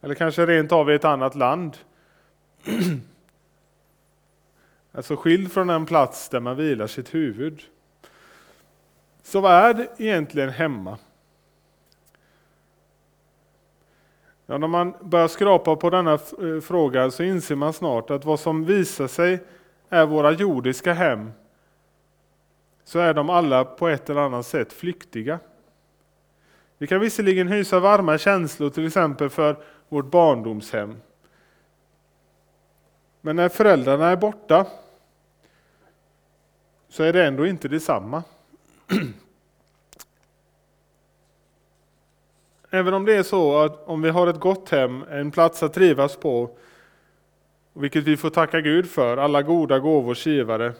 Eller 0.00 0.14
kanske 0.14 0.46
rent 0.46 0.72
av 0.72 0.90
i 0.90 0.94
ett 0.94 1.04
annat 1.04 1.34
land. 1.34 1.76
Alltså 4.92 5.16
skild 5.16 5.52
från 5.52 5.66
den 5.66 5.86
plats 5.86 6.28
där 6.28 6.40
man 6.40 6.56
vilar 6.56 6.86
sitt 6.86 7.14
huvud. 7.14 7.62
Så 9.22 9.40
vad 9.40 9.52
är 9.52 9.74
det 9.74 9.88
egentligen 9.98 10.50
hemma? 10.50 10.98
Ja, 14.46 14.58
när 14.58 14.68
man 14.68 14.94
börjar 15.00 15.28
skrapa 15.28 15.76
på 15.76 15.90
denna 15.90 16.12
eh, 16.12 16.60
fråga 16.62 17.10
så 17.10 17.22
inser 17.22 17.56
man 17.56 17.72
snart 17.72 18.10
att 18.10 18.24
vad 18.24 18.40
som 18.40 18.64
visar 18.64 19.06
sig 19.06 19.38
är 19.88 20.06
våra 20.06 20.30
jordiska 20.32 20.92
hem, 20.92 21.32
så 22.84 22.98
är 22.98 23.14
de 23.14 23.30
alla 23.30 23.64
på 23.64 23.88
ett 23.88 24.10
eller 24.10 24.20
annat 24.20 24.46
sätt 24.46 24.72
flyktiga. 24.72 25.38
Vi 26.78 26.86
kan 26.86 27.00
visserligen 27.00 27.48
hysa 27.48 27.80
varma 27.80 28.18
känslor 28.18 28.70
till 28.70 28.86
exempel 28.86 29.30
för 29.30 29.56
vårt 29.88 30.10
barndomshem. 30.10 30.96
Men 33.20 33.36
när 33.36 33.48
föräldrarna 33.48 34.08
är 34.08 34.16
borta 34.16 34.66
så 36.88 37.02
är 37.02 37.12
det 37.12 37.26
ändå 37.26 37.46
inte 37.46 37.68
detsamma. 37.68 38.22
Även 42.70 42.94
om 42.94 43.04
det 43.04 43.14
är 43.14 43.22
så 43.22 43.58
att 43.58 43.88
om 43.88 44.02
vi 44.02 44.10
har 44.10 44.26
ett 44.26 44.40
gott 44.40 44.68
hem, 44.68 45.04
en 45.10 45.30
plats 45.30 45.62
att 45.62 45.74
trivas 45.74 46.16
på, 46.16 46.50
vilket 47.72 48.04
vi 48.04 48.16
får 48.16 48.30
tacka 48.30 48.60
Gud 48.60 48.90
för, 48.90 49.16
alla 49.16 49.42
goda 49.42 49.78
gåvors 49.78 50.26
givare, 50.26 50.72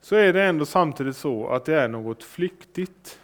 så 0.00 0.16
är 0.16 0.32
det 0.32 0.42
ändå 0.42 0.66
samtidigt 0.66 1.16
så 1.16 1.48
att 1.48 1.64
det 1.64 1.74
är 1.74 1.88
något 1.88 2.22
flyktigt. 2.22 3.18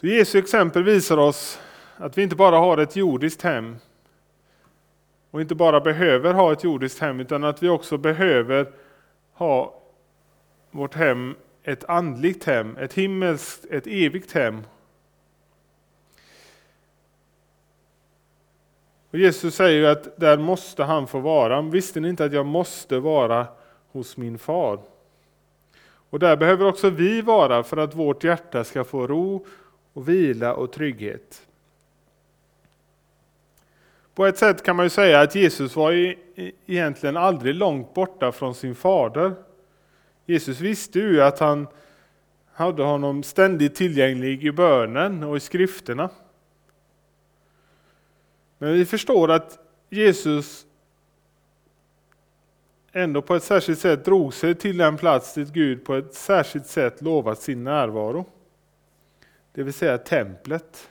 Så 0.00 0.06
Jesu 0.06 0.38
exempel 0.38 0.82
visar 0.82 1.16
oss 1.16 1.60
att 1.96 2.18
vi 2.18 2.22
inte 2.22 2.36
bara 2.36 2.58
har 2.58 2.78
ett 2.78 2.96
jordiskt 2.96 3.42
hem 3.42 3.76
och 5.30 5.40
inte 5.40 5.54
bara 5.54 5.80
behöver 5.80 6.34
ha 6.34 6.52
ett 6.52 6.64
jordiskt 6.64 6.98
hem 6.98 7.20
utan 7.20 7.44
att 7.44 7.62
vi 7.62 7.68
också 7.68 7.98
behöver 7.98 8.72
ha 9.32 9.79
vårt 10.70 10.94
hem 10.94 11.34
ett 11.62 11.84
andligt 11.84 12.44
hem, 12.44 12.76
ett 12.76 12.94
himmelskt, 12.94 13.64
ett 13.64 13.86
evigt 13.86 14.32
hem. 14.32 14.62
Och 19.10 19.18
Jesus 19.18 19.54
säger 19.54 19.78
ju 19.80 19.86
att 19.86 20.20
där 20.20 20.38
måste 20.38 20.84
han 20.84 21.06
få 21.06 21.18
vara. 21.18 21.62
Visste 21.62 22.00
ni 22.00 22.08
inte 22.08 22.24
att 22.24 22.32
jag 22.32 22.46
måste 22.46 22.98
vara 22.98 23.46
hos 23.92 24.16
min 24.16 24.38
far? 24.38 24.80
Och 26.10 26.18
där 26.18 26.36
behöver 26.36 26.66
också 26.66 26.90
vi 26.90 27.20
vara 27.20 27.62
för 27.62 27.76
att 27.76 27.94
vårt 27.94 28.24
hjärta 28.24 28.64
ska 28.64 28.84
få 28.84 29.06
ro 29.06 29.46
och 29.92 30.08
vila 30.08 30.54
och 30.54 30.72
trygghet. 30.72 31.46
På 34.14 34.26
ett 34.26 34.38
sätt 34.38 34.62
kan 34.62 34.76
man 34.76 34.86
ju 34.86 34.90
säga 34.90 35.20
att 35.20 35.34
Jesus 35.34 35.76
var 35.76 35.92
e- 35.92 36.16
egentligen 36.66 37.16
aldrig 37.16 37.54
långt 37.54 37.94
borta 37.94 38.32
från 38.32 38.54
sin 38.54 38.74
fader. 38.74 39.34
Jesus 40.30 40.60
visste 40.60 40.98
ju 40.98 41.22
att 41.22 41.38
han 41.38 41.66
hade 42.52 42.82
honom 42.82 43.22
ständigt 43.22 43.74
tillgänglig 43.74 44.44
i 44.44 44.52
bönen 44.52 45.22
och 45.22 45.36
i 45.36 45.40
skrifterna. 45.40 46.10
Men 48.58 48.72
vi 48.72 48.84
förstår 48.84 49.30
att 49.30 49.58
Jesus 49.88 50.66
ändå 52.92 53.22
på 53.22 53.34
ett 53.34 53.42
särskilt 53.42 53.78
sätt 53.78 54.04
drog 54.04 54.34
sig 54.34 54.54
till 54.54 54.76
den 54.76 54.96
plats 54.96 55.34
dit 55.34 55.48
Gud 55.48 55.84
på 55.84 55.94
ett 55.94 56.14
särskilt 56.14 56.66
sätt 56.66 57.02
lovat 57.02 57.40
sin 57.40 57.64
närvaro. 57.64 58.26
Det 59.52 59.62
vill 59.62 59.74
säga 59.74 59.98
templet. 59.98 60.90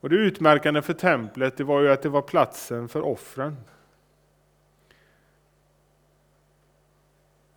Och 0.00 0.08
Det 0.08 0.16
utmärkande 0.16 0.82
för 0.82 0.94
templet 0.94 1.56
det 1.56 1.64
var 1.64 1.80
ju 1.80 1.92
att 1.92 2.02
det 2.02 2.08
var 2.08 2.22
platsen 2.22 2.88
för 2.88 3.02
offren. 3.02 3.56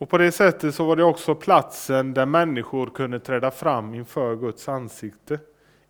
Och 0.06 0.10
på 0.10 0.18
det 0.18 0.32
sättet 0.32 0.76
så 0.76 0.86
var 0.86 0.96
det 0.96 1.04
också 1.04 1.36
platsen 1.36 2.13
där 2.13 2.26
människor 2.26 2.88
kunde 2.88 3.20
träda 3.20 3.52
fram 3.52 3.94
inför 3.94 4.36
Guds 4.36 4.70
ansikte 4.70 5.39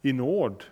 i 0.02 0.14
nåd. 0.14 0.64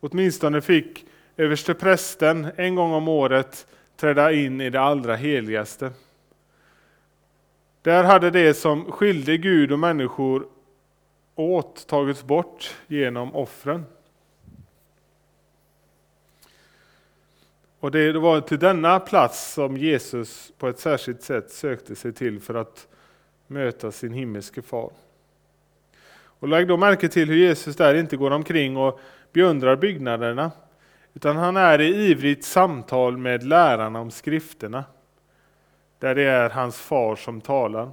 Åtminstone 0.00 0.60
fick 0.60 1.06
översteprästen 1.36 2.48
en 2.56 2.74
gång 2.74 2.92
om 2.92 3.08
året 3.08 3.66
träda 3.96 4.32
in 4.32 4.60
i 4.60 4.70
det 4.70 4.80
allra 4.80 5.16
heligaste. 5.16 5.90
Där 7.82 8.04
hade 8.04 8.30
det 8.30 8.54
som 8.54 8.92
skilde 8.92 9.36
Gud 9.36 9.72
och 9.72 9.78
människor 9.78 10.46
åt 11.34 11.86
tagits 11.86 12.24
bort 12.24 12.76
genom 12.86 13.34
offren. 13.34 13.84
Och 17.80 17.90
det 17.90 18.12
var 18.12 18.40
till 18.40 18.58
denna 18.58 19.00
plats 19.00 19.52
som 19.52 19.76
Jesus 19.76 20.52
på 20.58 20.68
ett 20.68 20.78
särskilt 20.78 21.22
sätt 21.22 21.50
sökte 21.50 21.96
sig 21.96 22.12
till 22.12 22.40
för 22.40 22.54
att 22.54 22.88
möta 23.46 23.92
sin 23.92 24.12
himmelske 24.12 24.62
far. 24.62 24.90
Och 26.38 26.48
lägg 26.48 26.68
då 26.68 26.76
märke 26.76 27.08
till 27.08 27.28
hur 27.28 27.36
Jesus 27.36 27.76
där 27.76 27.94
inte 27.94 28.16
går 28.16 28.30
omkring 28.30 28.76
och 28.76 29.00
beundrar 29.32 29.76
byggnaderna, 29.76 30.50
utan 31.14 31.36
han 31.36 31.56
är 31.56 31.80
i 31.80 32.10
ivrigt 32.10 32.44
samtal 32.44 33.16
med 33.16 33.42
lärarna 33.42 34.00
om 34.00 34.10
skrifterna, 34.10 34.84
där 35.98 36.14
det 36.14 36.22
är 36.22 36.50
hans 36.50 36.80
far 36.80 37.16
som 37.16 37.40
talar. 37.40 37.90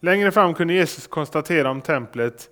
Längre 0.00 0.32
fram 0.32 0.54
kunde 0.54 0.74
Jesus 0.74 1.06
konstatera 1.06 1.70
om 1.70 1.80
templet, 1.80 2.50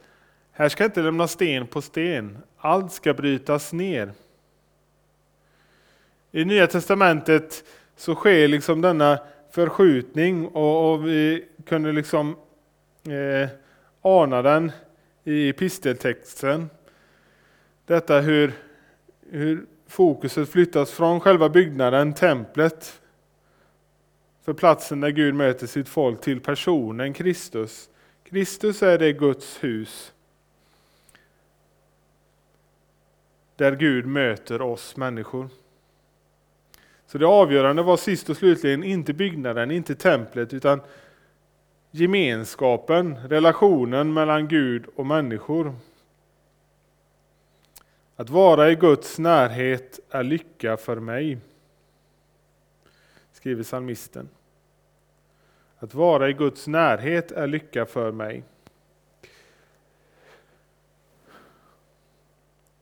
här 0.53 0.69
ska 0.69 0.85
inte 0.85 1.03
lämnas 1.03 1.33
sten 1.33 1.67
på 1.67 1.83
sten, 1.83 2.39
allt 2.59 2.93
ska 2.93 3.15
brytas 3.15 3.73
ner. 3.73 4.13
I 6.35 6.45
Nya 6.45 6.67
Testamentet 6.67 7.65
så 7.97 8.15
sker 8.15 8.49
liksom 8.49 8.81
denna 8.81 9.19
förskjutning 9.51 10.47
och, 10.47 10.93
och 10.93 11.09
vi 11.09 11.45
kunde 11.67 11.93
liksom 11.93 12.37
eh, 13.09 13.49
ana 14.03 14.43
den 14.43 14.73
i 15.25 15.49
episteltexten. 15.49 16.71
Detta 17.87 18.21
hur, 18.21 18.53
hur 19.31 19.67
fokuset 19.87 20.49
flyttas 20.49 20.91
från 20.91 21.21
själva 21.21 21.49
byggnaden, 21.49 22.15
templet, 22.15 23.01
för 24.45 24.53
platsen 24.53 25.01
där 25.01 25.11
Gud 25.11 25.35
möter 25.35 25.67
sitt 25.67 25.89
folk 25.89 26.21
till 26.21 26.41
personen 26.41 27.13
Kristus. 27.13 27.89
Kristus 28.25 28.83
är 28.83 28.99
det 28.99 29.13
Guds 29.13 29.65
hus 29.65 30.13
där 33.57 33.77
Gud 33.77 34.07
möter 34.07 34.63
oss 34.63 34.97
människor. 34.97 35.49
Så 37.13 37.19
det 37.19 37.27
avgörande 37.27 37.83
var 37.83 37.97
sist 37.97 38.31
och 38.31 38.37
slutligen 38.37 38.85
inte 38.85 39.13
byggnaden, 39.13 39.71
inte 39.71 39.95
templet, 39.95 40.55
utan 40.55 40.81
gemenskapen, 41.91 43.29
relationen 43.29 44.13
mellan 44.13 44.49
Gud 44.49 44.87
och 44.97 45.07
människor. 45.07 45.75
Att 48.17 48.31
vara 48.31 48.71
i 48.71 48.75
Guds 48.75 49.19
närhet 49.19 50.01
är 50.11 50.23
lycka 50.23 50.77
för 50.77 50.97
mig, 50.97 51.39
skriver 53.33 53.63
psalmisten. 53.63 54.29
Att 55.79 55.95
vara 55.95 56.29
i 56.29 56.33
Guds 56.33 56.67
närhet 56.67 57.33
är 57.33 57.47
lycka 57.47 57.87
för 57.87 58.13
mig. 58.13 58.43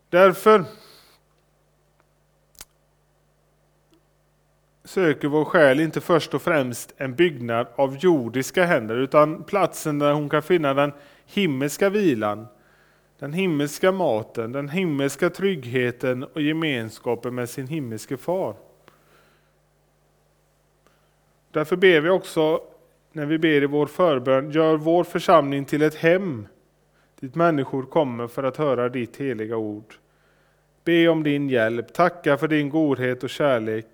Därför 0.09 0.65
söker 4.91 5.29
vår 5.29 5.45
själ 5.45 5.81
inte 5.81 6.01
först 6.01 6.35
och 6.35 6.43
främst 6.43 6.95
en 6.97 7.15
byggnad 7.15 7.67
av 7.75 7.97
jordiska 7.97 8.65
händer, 8.65 8.97
utan 8.97 9.45
platsen 9.45 9.99
där 9.99 10.13
hon 10.13 10.29
kan 10.29 10.43
finna 10.43 10.75
den 10.75 10.93
himmelska 11.27 11.89
vilan, 11.89 12.47
den 13.19 13.33
himmelska 13.33 13.93
maten, 13.93 14.53
den 14.53 14.69
himmelska 14.69 15.31
tryggheten 15.31 16.25
och 16.25 16.43
gemenskapen 16.43 17.35
med 17.35 17.49
sin 17.51 17.67
himmelske 17.67 18.17
far. 18.17 18.55
Därför 21.51 21.77
ber 21.77 22.01
vi 22.01 22.11
också, 22.11 22.61
när 23.13 23.27
vi 23.27 23.39
ber 23.39 23.63
i 23.63 23.67
vår 23.67 23.87
förbön, 23.87 24.51
gör 24.51 24.77
vår 24.77 25.05
församling 25.05 25.65
till 25.65 25.83
ett 25.83 25.95
hem 25.95 26.47
dit 27.21 27.35
människor 27.35 27.83
kommer 27.83 28.27
för 28.27 28.43
att 28.43 28.57
höra 28.57 28.89
ditt 28.89 29.17
heliga 29.17 29.57
ord. 29.57 29.95
Be 30.85 31.09
om 31.09 31.23
din 31.23 31.49
hjälp, 31.49 31.93
tacka 31.93 32.37
för 32.39 32.49
din 32.49 32.71
godhet 32.71 33.25
och 33.25 33.31
kärlek 33.31 33.87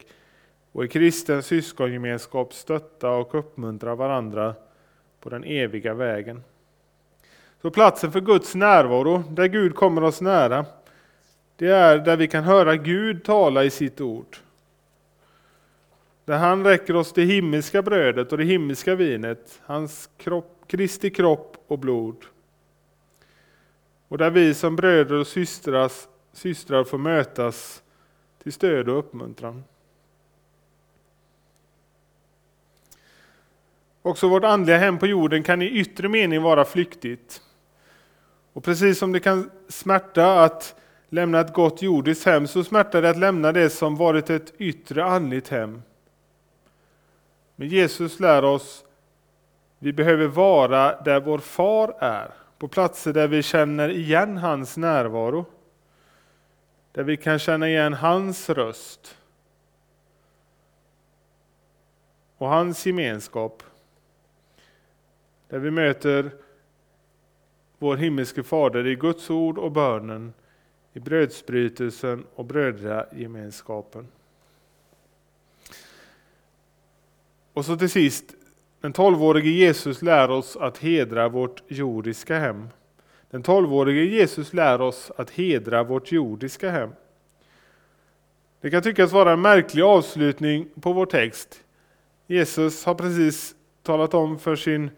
och 0.76 0.84
i 0.84 0.88
kristen 0.88 1.42
syskongemenskap 1.42 2.54
stötta 2.54 3.10
och 3.10 3.34
uppmuntra 3.34 3.94
varandra 3.94 4.54
på 5.20 5.30
den 5.30 5.44
eviga 5.44 5.94
vägen. 5.94 6.42
Så 7.62 7.70
platsen 7.70 8.12
för 8.12 8.20
Guds 8.20 8.54
närvaro, 8.54 9.22
där 9.30 9.46
Gud 9.46 9.74
kommer 9.74 10.04
oss 10.04 10.20
nära, 10.20 10.66
det 11.56 11.68
är 11.68 11.98
där 11.98 12.16
vi 12.16 12.28
kan 12.28 12.44
höra 12.44 12.76
Gud 12.76 13.24
tala 13.24 13.64
i 13.64 13.70
sitt 13.70 14.00
ord. 14.00 14.36
Där 16.24 16.38
han 16.38 16.64
räcker 16.64 16.96
oss 16.96 17.12
det 17.12 17.24
himmelska 17.24 17.82
brödet 17.82 18.32
och 18.32 18.38
det 18.38 18.44
himmelska 18.44 18.94
vinet, 18.94 19.60
hans 19.64 20.10
kropp, 20.16 20.64
Kristi 20.66 21.10
kropp 21.10 21.56
och 21.66 21.78
blod. 21.78 22.24
och 24.08 24.18
där 24.18 24.30
vi 24.30 24.54
som 24.54 24.76
bröder 24.76 25.14
och 25.14 25.26
systras, 25.26 26.08
systrar 26.32 26.84
får 26.84 26.98
mötas 26.98 27.82
till 28.42 28.52
stöd 28.52 28.88
och 28.88 28.98
uppmuntran. 28.98 29.62
Också 34.06 34.28
vårt 34.28 34.44
andliga 34.44 34.78
hem 34.78 34.98
på 34.98 35.06
jorden 35.06 35.42
kan 35.42 35.62
i 35.62 35.66
yttre 35.66 36.08
mening 36.08 36.42
vara 36.42 36.64
flyktigt. 36.64 37.42
Och 38.52 38.64
precis 38.64 38.98
som 38.98 39.12
det 39.12 39.20
kan 39.20 39.50
smärta 39.68 40.42
att 40.42 40.74
lämna 41.08 41.40
ett 41.40 41.52
gott 41.52 41.82
jordiskt 41.82 42.26
hem 42.26 42.46
så 42.46 42.64
smärtar 42.64 43.02
det 43.02 43.10
att 43.10 43.18
lämna 43.18 43.52
det 43.52 43.70
som 43.70 43.96
varit 43.96 44.30
ett 44.30 44.52
yttre 44.58 45.04
andligt 45.04 45.48
hem. 45.48 45.82
Men 47.56 47.68
Jesus 47.68 48.20
lär 48.20 48.44
oss 48.44 48.84
vi 49.78 49.92
behöver 49.92 50.26
vara 50.26 51.02
där 51.02 51.20
vår 51.20 51.38
far 51.38 51.94
är, 51.98 52.30
på 52.58 52.68
platser 52.68 53.12
där 53.12 53.28
vi 53.28 53.42
känner 53.42 53.88
igen 53.88 54.36
hans 54.36 54.76
närvaro. 54.76 55.44
Där 56.92 57.02
vi 57.02 57.16
kan 57.16 57.38
känna 57.38 57.68
igen 57.68 57.94
hans 57.94 58.50
röst 58.50 59.16
och 62.38 62.48
hans 62.48 62.86
gemenskap. 62.86 63.62
Där 65.48 65.58
vi 65.58 65.70
möter 65.70 66.30
vår 67.78 67.96
himmelske 67.96 68.42
fader 68.42 68.86
i 68.86 68.94
Guds 68.94 69.30
ord 69.30 69.58
och 69.58 69.72
bönen, 69.72 70.32
i 70.92 71.00
brödsbrytelsen 71.00 72.24
och 72.34 72.44
brödragemenskapen. 72.44 74.08
Och 77.52 77.64
så 77.64 77.76
till 77.76 77.90
sist, 77.90 78.34
den 78.80 78.92
tolvårige 78.92 79.50
Jesus 79.50 80.02
lär 80.02 80.30
oss 80.30 80.56
att 80.56 80.78
hedra 80.78 81.28
vårt 81.28 81.62
jordiska 81.68 82.38
hem. 82.38 82.68
Den 83.30 83.42
tolvårige 83.42 84.04
Jesus 84.04 84.52
lär 84.52 84.80
oss 84.80 85.10
att 85.16 85.30
hedra 85.30 85.82
vårt 85.82 86.12
jordiska 86.12 86.70
hem. 86.70 86.90
Det 88.60 88.70
kan 88.70 88.82
tyckas 88.82 89.12
vara 89.12 89.32
en 89.32 89.40
märklig 89.40 89.82
avslutning 89.82 90.68
på 90.80 90.92
vår 90.92 91.06
text. 91.06 91.64
Jesus 92.26 92.84
har 92.84 92.94
precis 92.94 93.54
talat 93.82 94.14
om 94.14 94.38
för 94.38 94.56
sin 94.56 94.90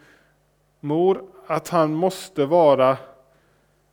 mor 0.80 1.24
att 1.46 1.68
han 1.68 1.94
måste 1.94 2.46
vara 2.46 2.96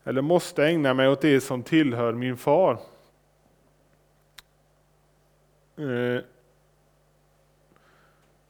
eller 0.04 0.22
måste 0.22 0.66
ägna 0.66 0.94
mig 0.94 1.08
åt 1.08 1.22
det 1.22 1.42
som 1.42 1.64
tillhör 1.64 2.14
min 2.14 2.38
far. 2.38 2.78
Eh, 5.78 6.24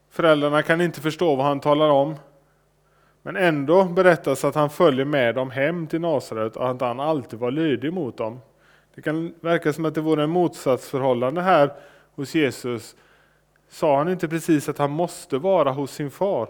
föräldrarna 0.10 0.64
kan 0.64 0.82
inte 0.82 1.02
förstå 1.02 1.36
vad 1.36 1.46
han 1.46 1.60
talar 1.60 1.90
om. 1.90 2.16
Men 3.22 3.36
ändå 3.36 3.84
berättas 3.84 4.46
att 4.46 4.56
han 4.56 4.70
följer 4.70 5.06
med 5.06 5.36
dem 5.36 5.52
hem 5.52 5.88
till 5.88 6.02
Nasaret 6.02 6.56
och 6.56 6.70
att 6.70 6.82
han 6.82 7.00
alltid 7.00 7.40
var 7.40 7.52
lydig 7.52 7.94
mot 7.94 8.18
dem. 8.18 8.40
Det 8.96 9.02
kan 9.02 9.34
verka 9.42 9.74
som 9.74 9.86
att 9.86 9.96
det 9.96 10.02
vore 10.02 10.24
en 10.24 10.30
motsatsförhållande 10.30 11.42
här 11.42 11.74
hos 12.16 12.36
Jesus. 12.36 12.96
Sa 13.70 13.98
han 13.98 14.10
inte 14.10 14.28
precis 14.28 14.70
att 14.70 14.78
han 14.78 14.92
måste 14.92 15.38
vara 15.38 15.72
hos 15.72 15.92
sin 15.92 16.12
far? 16.12 16.50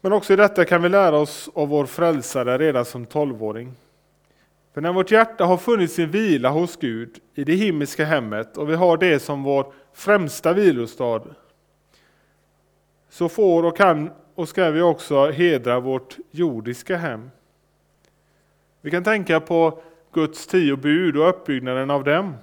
Men 0.00 0.12
också 0.12 0.32
i 0.32 0.36
detta 0.36 0.64
kan 0.64 0.82
vi 0.82 0.88
lära 0.88 1.16
oss 1.16 1.50
av 1.54 1.68
vår 1.68 1.86
frälsare 1.86 2.58
redan 2.58 2.84
som 2.84 3.06
tolvåring. 3.06 3.74
För 4.74 4.80
när 4.80 4.92
vårt 4.92 5.10
hjärta 5.10 5.44
har 5.44 5.56
funnit 5.56 5.92
sin 5.92 6.10
vila 6.10 6.48
hos 6.48 6.76
Gud 6.76 7.18
i 7.34 7.44
det 7.44 7.54
himmelska 7.54 8.04
hemmet 8.04 8.56
och 8.56 8.70
vi 8.70 8.74
har 8.74 8.96
det 8.96 9.20
som 9.20 9.42
vår 9.42 9.72
främsta 9.92 10.52
vilostad 10.52 11.22
så 13.08 13.28
får 13.28 13.62
och 13.62 13.76
kan 13.76 14.10
och 14.34 14.48
ska 14.48 14.70
vi 14.70 14.80
också 14.80 15.30
hedra 15.30 15.80
vårt 15.80 16.16
jordiska 16.30 16.96
hem. 16.96 17.30
Vi 18.80 18.90
kan 18.90 19.04
tänka 19.04 19.40
på 19.40 19.80
Guds 20.12 20.46
tio 20.46 20.76
bud 20.76 21.16
och 21.16 21.28
uppbyggnaden 21.28 21.90
av 21.90 22.04
dem. 22.04 22.34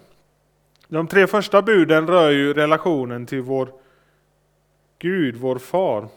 De 0.87 1.07
tre 1.07 1.27
första 1.27 1.61
buden 1.61 2.07
rör 2.07 2.29
ju 2.29 2.53
relationen 2.53 3.25
till 3.25 3.41
vår 3.41 3.69
Gud, 4.99 5.35
vår 5.35 5.57
far. 5.57 6.07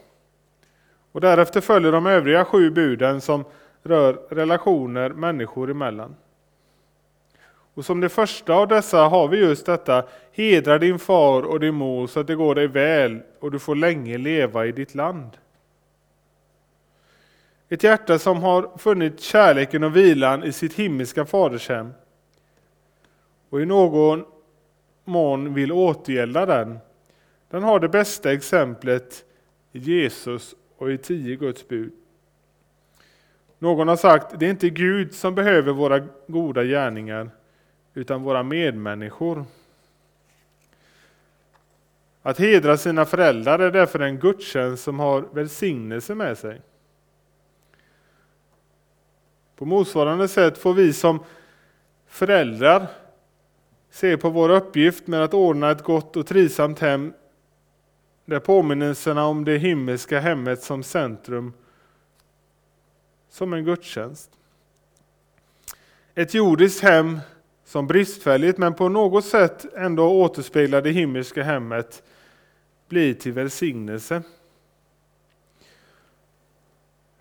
Och 1.19 1.23
därefter 1.23 1.61
följer 1.61 1.93
de 1.93 2.07
övriga 2.07 2.45
sju 2.45 2.71
buden 2.71 3.21
som 3.21 3.45
rör 3.83 4.12
relationer 4.29 5.11
människor 5.11 5.71
emellan. 5.71 6.16
Och 7.75 7.85
som 7.85 8.01
det 8.01 8.09
första 8.09 8.55
av 8.55 8.69
dessa 8.69 8.99
har 8.99 9.29
vi 9.29 9.39
just 9.39 9.66
detta, 9.66 10.05
hedra 10.33 10.79
din 10.79 10.99
far 10.99 11.43
och 11.43 11.61
din 11.61 11.75
mor 11.75 12.07
så 12.07 12.21
att 12.21 12.27
det 12.27 12.35
går 12.35 12.55
dig 12.55 12.66
väl 12.66 13.21
och 13.41 13.51
du 13.51 13.59
får 13.59 13.75
länge 13.75 14.19
leva 14.19 14.66
i 14.66 14.73
ditt 14.73 14.95
land. 14.95 15.31
Ett 17.69 17.83
hjärta 17.83 18.19
som 18.19 18.43
har 18.43 18.79
funnit 18.79 19.21
kärleken 19.21 19.85
och 19.85 19.97
vilan 19.97 20.45
i 20.45 20.53
sitt 20.53 20.75
himmelska 20.75 21.25
fadershem 21.25 21.93
och 23.51 23.61
i 23.61 23.66
någon 23.66 24.25
mån 25.05 25.55
vill 25.55 25.73
återgälda 25.73 26.47
den, 26.47 26.79
den 27.51 27.62
har 27.62 27.81
det 27.81 27.89
bästa 27.89 28.33
exemplet 28.33 29.25
Jesus 29.73 30.55
och 30.79 30.93
i 30.93 30.99
tio 30.99 31.37
Guds 31.37 31.68
bud. 31.68 31.93
Någon 33.59 33.89
har 33.89 33.97
sagt, 33.97 34.41
det 34.41 34.47
är 34.47 34.51
inte 34.51 34.70
Gud 34.70 35.14
som 35.14 35.35
behöver 35.35 35.72
våra 35.72 36.07
goda 36.26 36.64
gärningar, 36.64 37.31
utan 37.95 38.22
våra 38.22 38.43
medmänniskor. 38.43 39.45
Att 42.22 42.39
hedra 42.39 42.76
sina 42.76 43.05
föräldrar 43.05 43.59
är 43.59 43.70
därför 43.70 44.01
en 44.01 44.18
gudstjänst 44.18 44.85
som 44.85 44.99
har 44.99 45.20
välsignelse 45.33 46.14
med 46.14 46.39
sig. 46.39 46.61
På 49.57 49.64
motsvarande 49.64 50.29
sätt 50.29 50.59
får 50.59 50.74
vi 50.74 50.93
som 50.93 51.24
föräldrar 52.07 52.87
se 53.91 54.16
på 54.16 54.31
vår 54.31 54.49
uppgift 54.49 55.07
med 55.07 55.24
att 55.24 55.35
ordna 55.35 55.70
ett 55.70 55.83
gott 55.83 56.16
och 56.16 56.26
trivsamt 56.26 56.79
hem 56.79 57.12
där 58.29 58.41
påminnelserna 58.41 59.26
om 59.26 59.45
det 59.45 59.59
himmelska 59.59 60.20
hemmet 60.20 60.62
som 60.62 60.83
centrum 60.83 61.53
som 63.31 63.53
en 63.53 63.64
gudstjänst. 63.64 64.31
Ett 66.14 66.35
jordiskt 66.35 66.83
hem 66.83 67.20
som 67.64 67.87
bristfälligt 67.87 68.59
men 68.59 68.74
på 68.74 68.89
något 68.89 69.24
sätt 69.24 69.74
ändå 69.76 70.09
återspeglar 70.09 70.83
det 70.83 70.91
himmelska 70.91 71.43
hemmet 71.43 72.03
blir 72.89 73.14
till 73.14 73.33
välsignelse. 73.33 74.22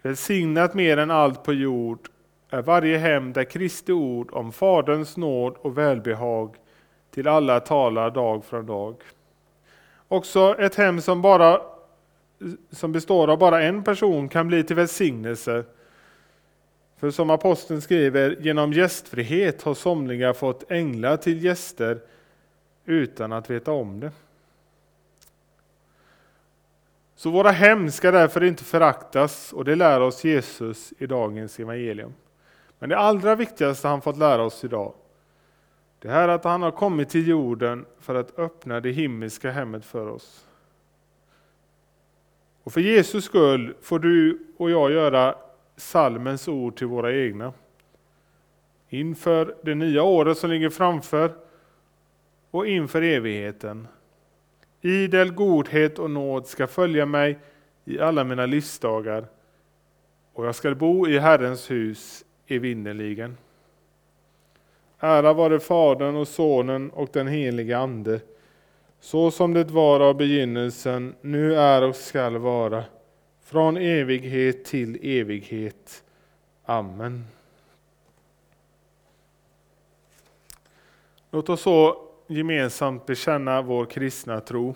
Välsignat 0.02 0.74
mer 0.74 0.98
än 0.98 1.12
allt 1.12 1.44
på 1.44 1.54
jord 1.54 2.10
är 2.50 2.62
varje 2.62 2.98
hem 2.98 3.34
där 3.34 3.44
Kristi 3.44 3.92
ord 3.92 4.30
om 4.32 4.52
Faderns 4.52 5.18
nåd 5.18 5.56
och 5.62 5.78
välbehag 5.78 6.56
till 7.12 7.28
alla 7.28 7.60
talar 7.60 8.12
dag 8.12 8.46
från 8.46 8.66
dag. 8.66 8.96
Också 10.08 10.56
ett 10.60 10.76
hem 10.76 11.02
som, 11.02 11.22
bara, 11.22 11.62
som 12.72 12.92
består 12.92 13.28
av 13.28 13.38
bara 13.38 13.64
en 13.64 13.84
person 13.84 14.30
kan 14.30 14.48
bli 14.48 14.64
till 14.64 14.76
välsignelse. 14.76 15.64
För 16.98 17.12
som 17.12 17.30
aposteln 17.30 17.82
skriver, 17.82 18.38
genom 18.40 18.74
gästfrihet 18.74 19.62
har 19.62 19.74
somliga 19.74 20.34
fått 20.34 20.72
änglar 20.72 21.18
till 21.18 21.44
gäster 21.44 22.00
utan 22.86 23.34
att 23.34 23.50
veta 23.50 23.72
om 23.72 24.00
det. 24.00 24.12
Så 27.16 27.30
våra 27.30 27.52
hem 27.52 27.92
ska 27.92 28.12
därför 28.12 28.44
inte 28.44 28.64
föraktas 28.64 29.54
och 29.54 29.66
det 29.66 29.76
lär 29.76 30.02
oss 30.02 30.24
Jesus 30.24 30.94
i 30.98 31.08
dagens 31.08 31.60
evangelium. 31.60 32.14
Men 32.80 32.90
det 32.90 32.98
allra 32.98 33.36
viktigaste 33.36 33.88
han 33.88 34.02
fått 34.02 34.18
lära 34.18 34.44
oss 34.44 34.64
idag, 34.64 34.94
det 36.00 36.10
här 36.10 36.28
att 36.28 36.44
han 36.44 36.62
har 36.62 36.72
kommit 36.72 37.10
till 37.10 37.28
jorden 37.28 37.86
för 38.00 38.16
att 38.16 38.40
öppna 38.40 38.80
det 38.80 38.92
himmelska 38.92 39.52
hemmet 39.52 39.86
för 39.86 40.08
oss. 40.08 40.48
Och 42.64 42.74
för 42.74 42.82
Jesus 42.82 43.26
skull 43.26 43.76
får 43.82 44.00
du 44.00 44.40
och 44.58 44.72
jag 44.72 44.92
göra 44.92 45.36
salmens 45.76 46.48
ord 46.48 46.78
till 46.78 46.88
våra 46.88 47.16
egna. 47.16 47.54
Inför 48.90 49.56
det 49.64 49.76
nya 49.76 50.04
året 50.04 50.38
som 50.38 50.50
ligger 50.50 50.70
framför 50.70 51.32
och 52.52 52.68
inför 52.68 53.02
evigheten. 53.02 53.88
Idel 54.82 55.34
godhet 55.34 56.00
och 56.00 56.12
nåd 56.12 56.48
ska 56.48 56.68
följa 56.68 57.06
mig 57.06 57.40
i 57.86 58.00
alla 58.00 58.24
mina 58.24 58.46
livsdagar 58.46 59.26
och 60.34 60.46
jag 60.46 60.56
ska 60.56 60.76
bo 60.76 61.08
i 61.08 61.20
Herrens 61.20 61.72
hus 61.72 62.26
evinnerligen. 62.48 63.38
Ära 65.00 65.34
vare 65.34 65.60
Fadern 65.60 66.16
och 66.16 66.28
Sonen 66.28 66.90
och 66.90 67.10
den 67.14 67.28
helige 67.28 67.78
Ande, 67.78 68.20
så 69.00 69.32
som 69.32 69.54
det 69.54 69.72
var 69.72 70.00
av 70.00 70.18
begynnelsen, 70.18 71.16
nu 71.22 71.56
är 71.56 71.82
och 71.82 71.96
skall 71.96 72.38
vara, 72.38 72.84
från 73.44 73.78
evighet 73.78 74.66
till 74.66 75.00
evighet. 75.02 76.04
Amen. 76.66 77.26
Låt 81.32 81.50
oss 81.50 81.62
så 81.62 82.04
gemensamt 82.28 83.06
bekänna 83.06 83.62
vår 83.62 83.86
kristna 83.86 84.40
tro. 84.40 84.76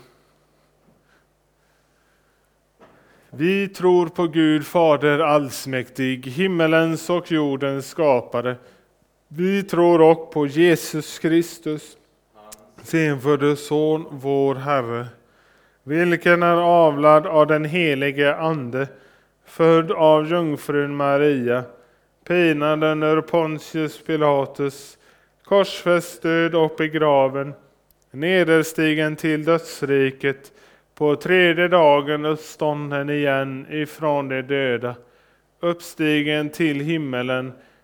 Vi 3.30 3.68
tror 3.68 4.08
på 4.08 4.28
Gud 4.28 4.66
Fader 4.66 5.20
allsmäktig, 5.20 6.28
himmelens 6.28 7.10
och 7.10 7.32
jordens 7.32 7.88
skapare. 7.88 8.56
Vi 9.34 9.64
tror 9.64 10.02
också 10.02 10.26
på 10.26 10.48
Jesus 10.48 11.20
Kristus, 11.20 11.98
senfödde 12.84 13.56
Son, 13.56 14.06
vår 14.12 14.56
Herre, 14.56 15.06
vilken 15.84 16.44
är 16.44 16.56
avlad 16.58 17.28
av 17.28 17.48
den 17.48 17.66
helige 17.66 18.36
Ande, 18.36 18.88
född 19.46 19.92
av 19.92 20.28
jungfrun 20.28 20.96
Maria, 20.96 21.64
pinad 22.28 22.84
under 22.84 23.22
Pontius 23.22 24.04
Pilatus, 24.04 24.98
korsfäst, 25.44 26.22
död 26.22 26.56
och 26.56 26.76
begraven, 26.78 27.54
nederstigen 28.12 29.16
till 29.16 29.46
dödsriket, 29.46 30.52
på 30.96 31.16
tredje 31.16 31.68
dagen 31.68 32.26
uppstånden 32.26 33.10
igen 33.10 33.66
ifrån 33.70 34.30
de 34.30 34.42
döda, 34.42 34.96
uppstigen 35.60 36.50
till 36.50 36.80
himmelen, 36.80 37.54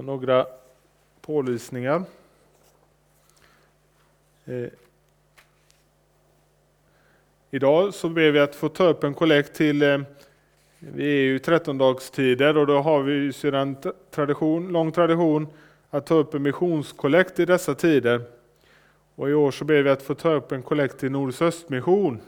Och 0.00 0.06
några 0.06 0.46
pålysningar. 1.20 2.02
Eh, 4.44 4.68
idag 7.50 7.94
så 7.94 8.08
ber 8.08 8.30
vi 8.30 8.38
att 8.38 8.54
få 8.54 8.68
ta 8.68 8.84
upp 8.84 9.04
en 9.04 9.14
kollekt 9.14 9.54
till 9.54 9.82
eh, 9.82 10.00
vi 10.78 11.04
är 11.04 11.22
ju 11.22 11.38
13-dagstider 11.38 12.56
och 12.56 12.66
då 12.66 12.78
har 12.78 13.02
vi 13.02 13.12
ju 13.12 13.32
sedan 13.32 13.76
tradition, 14.10 14.68
lång 14.68 14.92
tradition 14.92 15.46
att 15.90 16.06
ta 16.06 16.14
upp 16.14 16.34
en 16.34 16.42
missionskollekt 16.42 17.38
i 17.38 17.44
dessa 17.44 17.74
tider. 17.74 18.22
Och 19.14 19.30
i 19.30 19.34
år 19.34 19.50
så 19.50 19.64
ber 19.64 19.82
vi 19.82 19.90
att 19.90 20.02
få 20.02 20.14
ta 20.14 20.32
upp 20.32 20.52
en 20.52 20.62
kollekt 20.62 20.98
till 20.98 21.10
Nordsöstmission 21.10 22.20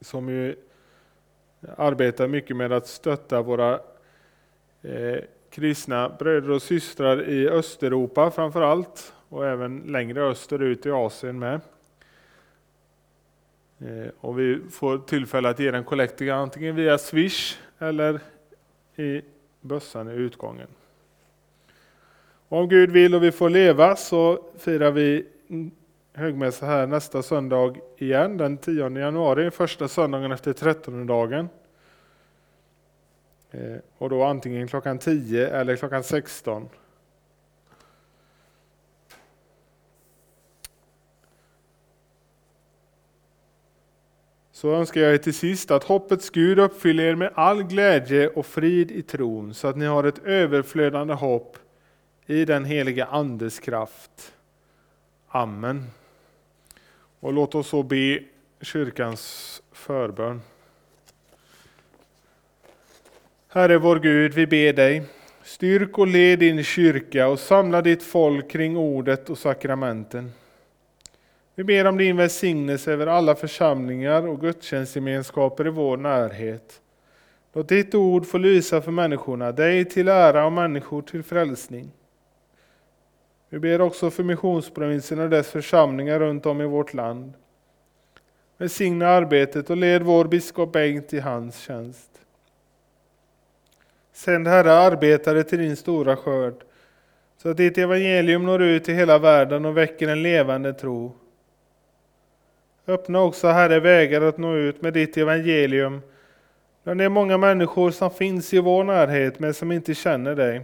som 0.00 0.28
ju 0.28 0.56
arbetar 1.76 2.28
mycket 2.28 2.56
med 2.56 2.72
att 2.72 2.86
stötta 2.86 3.42
våra 3.42 3.80
eh, 4.82 5.18
kristna 5.50 6.08
bröder 6.08 6.50
och 6.50 6.62
systrar 6.62 7.28
i 7.28 7.48
Östeuropa 7.48 8.30
framför 8.30 8.62
allt 8.62 9.12
och 9.28 9.46
även 9.46 9.78
längre 9.78 10.22
österut 10.22 10.86
i 10.86 10.90
Asien 10.90 11.38
med. 11.38 11.60
Eh, 13.78 14.08
och 14.20 14.38
vi 14.38 14.60
får 14.70 14.98
tillfälle 14.98 15.48
att 15.48 15.58
ge 15.58 15.70
den 15.70 15.84
kollekt 15.84 16.22
antingen 16.22 16.76
via 16.76 16.98
Swish 16.98 17.58
eller 17.78 18.20
i 18.96 19.22
bössan 19.60 20.10
i 20.10 20.14
utgången. 20.14 20.68
Om 22.48 22.68
Gud 22.68 22.90
vill 22.90 23.14
och 23.14 23.22
vi 23.22 23.32
får 23.32 23.50
leva 23.50 23.96
så 23.96 24.38
firar 24.58 24.90
vi 24.90 25.26
högmässa 26.12 26.66
här 26.66 26.86
nästa 26.86 27.22
söndag 27.22 27.76
igen, 27.98 28.36
den 28.36 28.58
10 28.58 28.98
januari, 28.98 29.50
första 29.50 29.88
söndagen 29.88 30.32
efter 30.32 30.52
13 30.52 31.06
dagen. 31.06 31.48
Eh, 33.50 33.76
och 33.98 34.10
då 34.10 34.24
antingen 34.24 34.68
klockan 34.68 34.98
10 34.98 35.48
eller 35.48 35.76
klockan 35.76 36.04
16. 36.04 36.68
Så 44.56 44.74
önskar 44.74 45.00
jag 45.00 45.14
er 45.14 45.18
till 45.18 45.34
sist 45.34 45.70
att 45.70 45.84
hoppets 45.84 46.30
Gud 46.30 46.58
uppfyller 46.58 47.04
er 47.04 47.14
med 47.14 47.32
all 47.34 47.62
glädje 47.62 48.28
och 48.28 48.46
frid 48.46 48.90
i 48.90 49.02
tron, 49.02 49.54
så 49.54 49.68
att 49.68 49.76
ni 49.76 49.86
har 49.86 50.04
ett 50.04 50.18
överflödande 50.18 51.14
hopp 51.14 51.58
i 52.26 52.44
den 52.44 52.64
heliga 52.64 53.04
Andes 53.04 53.60
kraft. 53.60 54.32
Amen. 55.28 55.90
Och 57.20 57.32
låt 57.32 57.54
oss 57.54 57.68
så 57.68 57.82
be 57.82 58.20
kyrkans 58.60 59.62
förbön. 59.72 60.40
Herre 63.56 63.78
vår 63.78 63.98
Gud, 63.98 64.34
vi 64.34 64.46
ber 64.46 64.72
dig, 64.72 65.02
styrk 65.42 65.98
och 65.98 66.06
led 66.06 66.38
din 66.38 66.62
kyrka 66.62 67.28
och 67.28 67.38
samla 67.38 67.82
ditt 67.82 68.02
folk 68.02 68.50
kring 68.50 68.76
ordet 68.76 69.30
och 69.30 69.38
sakramenten. 69.38 70.32
Vi 71.54 71.64
ber 71.64 71.84
om 71.86 71.98
din 71.98 72.16
välsignelse 72.16 72.92
över 72.92 73.06
alla 73.06 73.34
församlingar 73.34 74.26
och 74.26 74.40
gudstjänstgemenskaper 74.40 75.66
i 75.66 75.70
vår 75.70 75.96
närhet. 75.96 76.80
Låt 77.52 77.68
ditt 77.68 77.94
ord 77.94 78.26
få 78.26 78.38
lysa 78.38 78.82
för 78.82 78.92
människorna, 78.92 79.52
dig 79.52 79.84
till 79.84 80.08
ära 80.08 80.46
och 80.46 80.52
människor 80.52 81.02
till 81.02 81.22
frälsning. 81.22 81.90
Vi 83.48 83.58
ber 83.58 83.80
också 83.80 84.10
för 84.10 84.22
missionsprovinsen 84.22 85.18
och 85.18 85.30
dess 85.30 85.50
församlingar 85.50 86.18
runt 86.18 86.46
om 86.46 86.60
i 86.60 86.66
vårt 86.66 86.94
land. 86.94 87.32
Välsigna 88.58 89.08
arbetet 89.08 89.70
och 89.70 89.76
led 89.76 90.02
vår 90.02 90.24
biskop 90.24 90.72
Bengt 90.72 91.14
i 91.14 91.20
hans 91.20 91.58
tjänst. 91.58 92.16
Sänd 94.16 94.48
Herre 94.48 94.72
arbetare 94.72 95.42
till 95.42 95.58
din 95.58 95.76
stora 95.76 96.16
skörd, 96.16 96.54
så 97.36 97.48
att 97.48 97.56
ditt 97.56 97.78
evangelium 97.78 98.46
når 98.46 98.62
ut 98.62 98.84
till 98.84 98.94
hela 98.94 99.18
världen 99.18 99.64
och 99.64 99.76
väcker 99.76 100.08
en 100.08 100.22
levande 100.22 100.72
tro. 100.72 101.12
Öppna 102.86 103.20
också 103.20 103.48
Herre 103.48 103.80
vägar 103.80 104.22
att 104.22 104.38
nå 104.38 104.54
ut 104.54 104.82
med 104.82 104.92
ditt 104.92 105.16
evangelium 105.16 106.00
bland 106.84 107.00
de 107.00 107.08
många 107.08 107.38
människor 107.38 107.90
som 107.90 108.10
finns 108.10 108.54
i 108.54 108.58
vår 108.58 108.84
närhet 108.84 109.38
men 109.38 109.54
som 109.54 109.72
inte 109.72 109.94
känner 109.94 110.34
dig. 110.34 110.60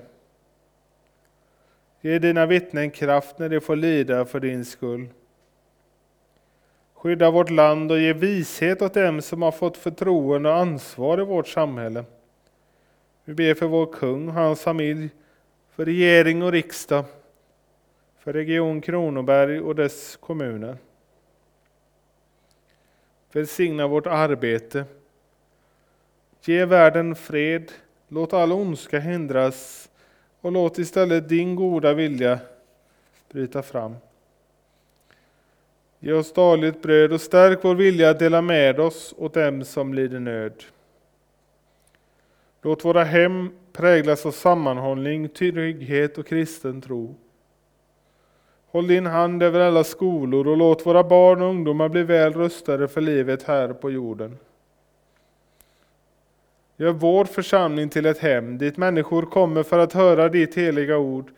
Ge 2.01 2.19
dina 2.19 2.47
vittnen 2.47 2.91
kraft 2.91 3.39
när 3.39 3.49
de 3.49 3.61
får 3.61 3.77
lida 3.77 4.25
för 4.25 4.41
din 4.41 4.65
skull. 4.65 5.09
Skydda 6.95 7.31
vårt 7.31 7.51
land 7.51 7.93
och 7.93 8.01
ge 8.01 8.13
vishet 8.13 8.83
åt 8.83 8.95
dem 8.95 9.23
som 9.23 9.43
har 9.43 9.53
fått 9.53 9.77
förtroende 9.77 10.49
och 10.49 10.57
ansvar 10.57 11.21
i 11.21 11.25
vårt 11.25 11.49
samhälle. 11.49 12.05
Vi 13.25 13.35
ber 13.35 13.55
för 13.55 13.67
vår 13.67 13.87
kung 13.87 14.29
och 14.29 14.35
hans 14.35 14.63
familj, 14.63 15.11
för 15.71 15.85
regering 15.85 16.43
och 16.43 16.53
riksdag, 16.53 17.05
för 18.19 18.33
Region 18.33 18.81
Kronoberg 18.81 19.61
och 19.61 19.75
dess 19.75 20.17
kommuner. 20.17 20.77
Välsigna 23.33 23.87
vårt 23.87 24.07
arbete. 24.07 24.85
Ge 26.45 26.65
världen 26.65 27.15
fred. 27.15 27.73
Låt 28.09 28.33
all 28.33 28.53
ondska 28.53 28.99
hindras 28.99 29.91
och 30.41 30.53
låt 30.53 30.79
istället 30.79 31.29
din 31.29 31.55
goda 31.55 31.95
vilja 31.95 32.39
bryta 33.29 33.63
fram. 33.63 33.97
Ge 35.99 36.13
oss 36.13 36.33
dagligt 36.33 36.83
bröd 36.83 37.13
och 37.13 37.21
stärk 37.21 37.59
vår 37.63 37.75
vilja 37.75 38.11
att 38.11 38.19
dela 38.19 38.43
med 38.43 38.81
oss 38.81 39.15
åt 39.19 39.35
dem 39.35 39.65
som 39.65 39.95
lider 39.95 40.21
nöd. 40.21 40.65
Låt 42.63 42.85
våra 42.85 43.05
hem 43.05 43.51
präglas 43.73 44.27
av 44.27 44.31
sammanhållning, 44.31 45.29
trygghet 45.29 46.19
och 46.19 46.27
kristen 46.27 46.81
tro. 46.81 47.15
Håll 48.67 48.87
din 48.87 49.07
hand 49.07 49.43
över 49.43 49.61
alla 49.61 49.85
skolor 49.85 50.49
och 50.49 50.57
låt 50.57 50.87
våra 50.87 51.05
barn 51.05 51.43
och 51.43 51.49
ungdomar 51.49 51.89
bli 51.89 52.03
väl 52.03 52.33
rustade 52.33 52.89
för 52.89 53.01
livet 53.01 53.43
här 53.43 53.73
på 53.73 53.91
jorden. 53.91 54.39
Gör 56.77 56.93
vår 56.93 57.25
församling 57.25 57.89
till 57.89 58.07
ett 58.07 58.19
hem 58.19 58.59
dit 58.59 58.77
människor 58.77 59.23
kommer 59.23 59.63
för 59.63 59.79
att 59.79 59.93
höra 59.93 60.29
ditt 60.29 60.55
heliga 60.55 60.99
ord, 60.99 61.31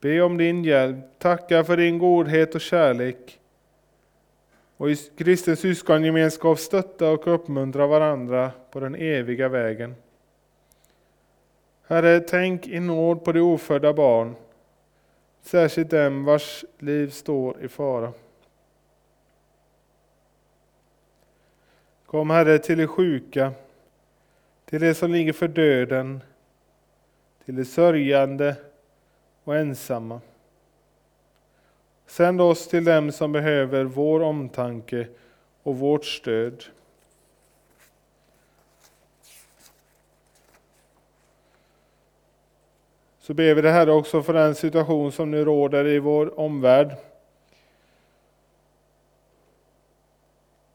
be 0.00 0.20
om 0.20 0.36
din 0.36 0.64
hjälp, 0.64 1.18
tacka 1.18 1.64
för 1.64 1.76
din 1.76 1.98
godhet 1.98 2.54
och 2.54 2.60
kärlek 2.60 3.38
och 4.76 4.90
i 4.90 4.96
kristen 4.96 5.56
syskongemenskap 5.56 6.58
stötta 6.58 7.10
och 7.10 7.34
uppmuntra 7.34 7.86
varandra 7.86 8.50
på 8.70 8.80
den 8.80 8.94
eviga 8.94 9.48
vägen. 9.48 9.94
Herre, 11.88 12.20
tänk 12.20 12.66
i 12.66 12.80
nåd 12.80 13.24
på 13.24 13.32
de 13.32 13.40
ofödda 13.40 13.92
barn, 13.92 14.36
särskilt 15.42 15.90
dem 15.90 16.24
vars 16.24 16.64
liv 16.78 17.10
står 17.10 17.64
i 17.64 17.68
fara. 17.68 18.12
Kom 22.06 22.30
Herre 22.30 22.58
till 22.58 22.78
de 22.78 22.86
sjuka, 22.86 23.52
till 24.64 24.80
de 24.80 24.94
som 24.94 25.12
ligger 25.12 25.32
för 25.32 25.48
döden, 25.48 26.20
till 27.44 27.56
de 27.56 27.64
sörjande 27.64 28.56
och 29.44 29.56
ensamma. 29.56 30.20
Sänd 32.06 32.40
oss 32.40 32.68
till 32.68 32.84
dem 32.84 33.12
som 33.12 33.32
behöver 33.32 33.84
vår 33.84 34.20
omtanke 34.20 35.08
och 35.62 35.78
vårt 35.78 36.04
stöd. 36.04 36.64
Så 43.28 43.34
ber 43.34 43.54
vi 43.54 43.62
det 43.62 43.70
här 43.70 43.88
också 43.88 44.22
för 44.22 44.32
den 44.32 44.54
situation 44.54 45.12
som 45.12 45.30
nu 45.30 45.44
råder 45.44 45.86
i 45.86 45.98
vår 45.98 46.40
omvärld. 46.40 46.96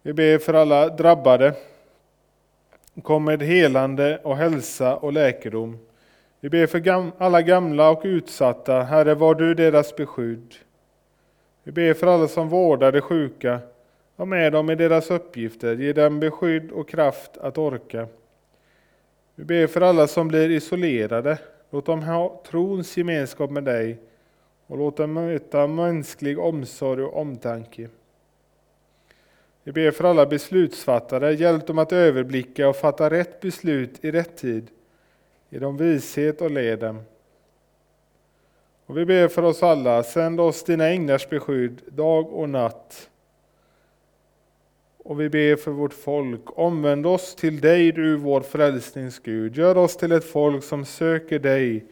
Vi 0.01 0.14
ber 0.14 0.38
för 0.38 0.54
alla 0.54 0.89
drabbade. 0.89 1.54
Kom 3.04 3.26
med 3.26 3.43
helande 3.43 4.20
och 4.24 4.38
hälsa 4.38 4.95
och 4.95 5.14
läkedom. 5.14 5.78
Vi 6.39 6.49
ber 6.49 6.68
för 6.68 6.80
gam 6.80 7.12
alla 7.18 7.41
gamla 7.41 7.89
och 7.89 8.01
utsatta. 8.04 8.82
Herre, 8.82 9.16
var 9.16 9.36
du 9.36 9.54
deras 9.54 9.95
beskydd. 9.95 10.56
Vi 11.64 11.72
ber 11.72 11.93
för 11.93 12.08
alla 12.08 12.28
som 12.28 12.49
vårdar 12.49 12.91
de 12.91 13.01
sjuka. 13.01 13.60
Var 14.16 14.26
med 14.26 14.54
dem 14.54 14.70
i 14.70 14.76
deras 14.76 15.12
uppgifter. 15.12 15.76
Ge 15.76 15.93
dem 15.93 16.20
beskydd 16.20 16.72
och 16.72 16.89
kraft 16.89 17.38
att 17.38 17.58
orka. 17.58 18.08
Vi 19.36 19.43
ber 19.43 19.68
för 19.68 19.82
alla 19.82 20.08
som 20.08 20.28
blir 20.28 20.49
isolerade. 20.49 21.38
Låt 21.74 21.86
dem 21.86 22.03
ha 22.03 22.41
trons 22.45 22.97
gemenskap 22.97 23.51
med 23.51 23.63
dig 23.63 23.99
och 24.67 24.78
låt 24.78 24.97
dem 24.97 25.13
möta 25.13 25.67
mänsklig 25.67 26.39
omsorg 26.39 27.03
och 27.03 27.17
omtanke. 27.21 27.89
Vi 29.63 29.71
ber 29.71 29.91
för 29.91 30.03
alla 30.03 30.26
beslutsfattare, 30.26 31.34
hjälp 31.34 31.67
dem 31.67 31.80
att 31.80 31.91
överblicka 31.91 32.69
och 32.69 32.76
fatta 32.76 33.09
rätt 33.09 33.39
beslut 33.39 34.05
i 34.05 34.11
rätt 34.11 34.38
tid. 34.38 34.67
Ge 35.49 35.59
dem 35.59 35.78
vishet 35.78 36.41
och 36.41 36.51
led 36.51 36.80
dem. 36.80 37.01
Och 38.86 38.97
vi 38.97 39.05
ber 39.05 39.28
för 39.28 39.43
oss 39.43 39.63
alla, 39.63 40.03
sänd 40.03 40.39
oss 40.39 40.63
dina 40.63 40.89
änglars 40.89 41.30
beskydd 41.30 41.82
dag 41.88 42.34
och 42.34 42.49
natt. 42.49 43.09
Och 45.04 45.22
vi 45.22 45.30
ber 45.30 45.56
för 45.56 45.72
vårt 45.72 45.93
folk, 45.93 46.41
omvänd 46.60 47.06
oss 47.06 47.36
till 47.36 47.62
dig 47.62 47.91
du 47.91 48.16
vår 48.16 48.41
frälsnings 48.41 49.20
Gud. 49.20 49.56
Gör 49.58 49.78
oss 49.78 49.97
till 49.97 50.12
ett 50.12 50.24
folk 50.24 50.64
som 50.64 50.86
söker 50.86 51.39
dig 51.39 51.86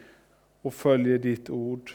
och 0.62 0.74
följer 0.74 1.18
ditt 1.18 1.50
ord. 1.50 1.92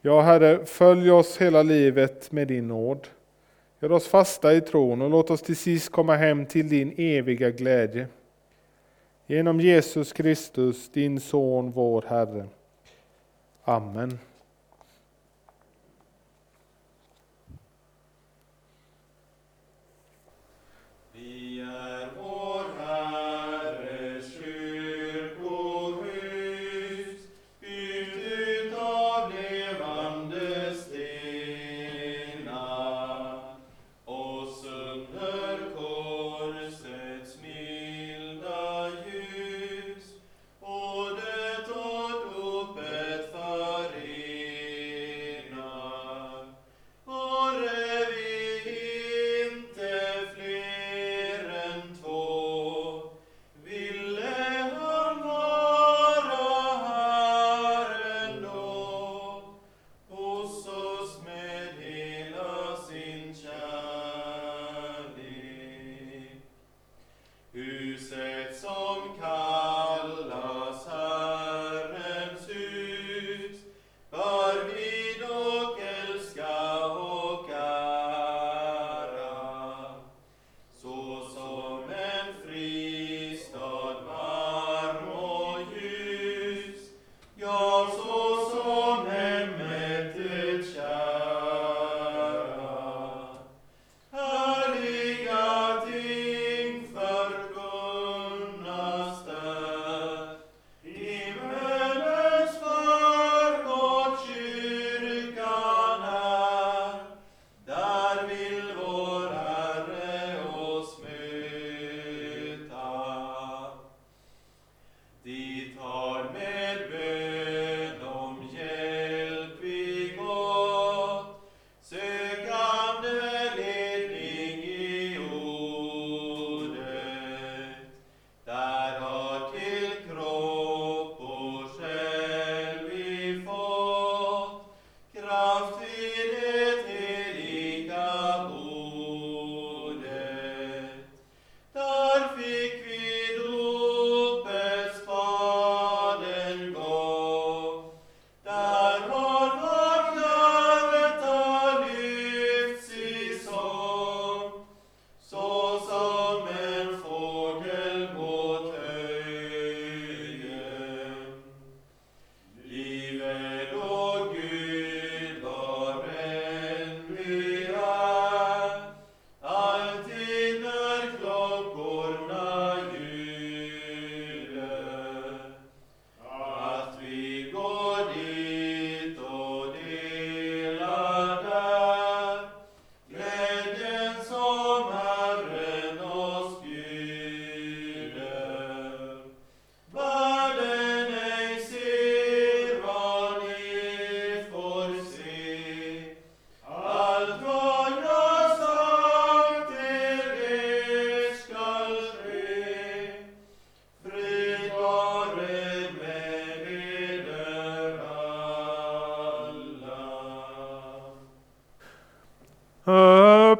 Ja, 0.00 0.20
Herre, 0.20 0.66
följ 0.66 1.10
oss 1.10 1.38
hela 1.38 1.62
livet 1.62 2.32
med 2.32 2.48
din 2.48 2.68
nåd. 2.68 3.08
Gör 3.80 3.92
oss 3.92 4.06
fasta 4.06 4.54
i 4.54 4.60
tron 4.60 5.02
och 5.02 5.10
låt 5.10 5.30
oss 5.30 5.42
till 5.42 5.56
sist 5.56 5.92
komma 5.92 6.16
hem 6.16 6.46
till 6.46 6.68
din 6.68 6.94
eviga 6.96 7.50
glädje. 7.50 8.06
Genom 9.26 9.60
Jesus 9.60 10.12
Kristus, 10.12 10.88
din 10.88 11.20
son, 11.20 11.70
vår 11.70 12.04
Herre. 12.08 12.46
Amen. 13.64 14.18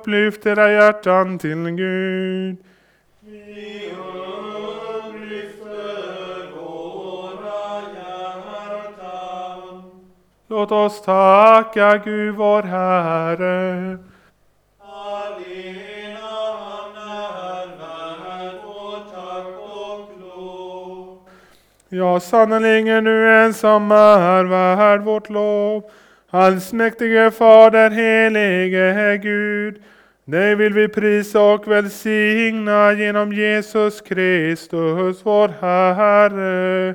Upplyft 0.08 0.46
era 0.46 0.72
hjärtan 0.72 1.38
till 1.38 1.70
Gud. 1.70 2.56
Vi 3.20 3.92
upplyfter 4.98 6.52
våra 6.56 7.82
hjärtan. 7.94 9.82
Låt 10.48 10.72
oss 10.72 11.02
tacka 11.02 11.96
Gud 12.04 12.34
vår 12.34 12.62
Herre. 12.62 13.98
Allena 14.78 16.56
han 16.58 16.96
är 16.96 17.66
värd 17.78 18.54
vårt 18.64 19.10
tack 19.14 19.46
och 19.58 20.10
lov. 20.20 21.18
Ja, 21.88 22.20
sannerligen 22.20 23.04
du 23.04 23.34
en 23.34 23.54
som 23.54 23.92
är 23.92 24.44
värd 24.44 25.00
vårt 25.00 25.30
lov. 25.30 25.82
Allsmäktige 26.30 27.30
Fader, 27.30 27.90
helige 27.90 29.16
Gud. 29.22 29.82
Dig 30.28 30.54
vill 30.54 30.72
vi 30.72 30.88
prisa 30.88 31.40
och 31.40 31.68
välsigna 31.68 32.92
genom 32.92 33.32
Jesus 33.32 34.00
Kristus, 34.00 35.20
vår 35.22 35.48
Herre. 35.94 36.94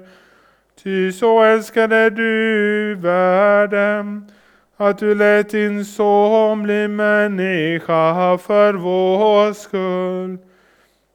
Ty 0.83 1.11
så 1.11 1.43
älskade 1.43 2.09
du 2.09 2.95
världen, 2.95 4.31
att 4.77 4.97
du 4.97 5.15
lät 5.15 5.49
din 5.49 5.85
son 5.85 6.63
bli 6.63 6.87
människa 6.87 8.37
för 8.37 8.73
vår 8.73 9.53
skull. 9.53 10.37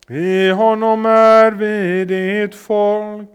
I 0.08 0.50
honom 0.50 1.06
är 1.06 1.50
vi 1.50 2.04
ditt 2.04 2.54
folk, 2.54 3.28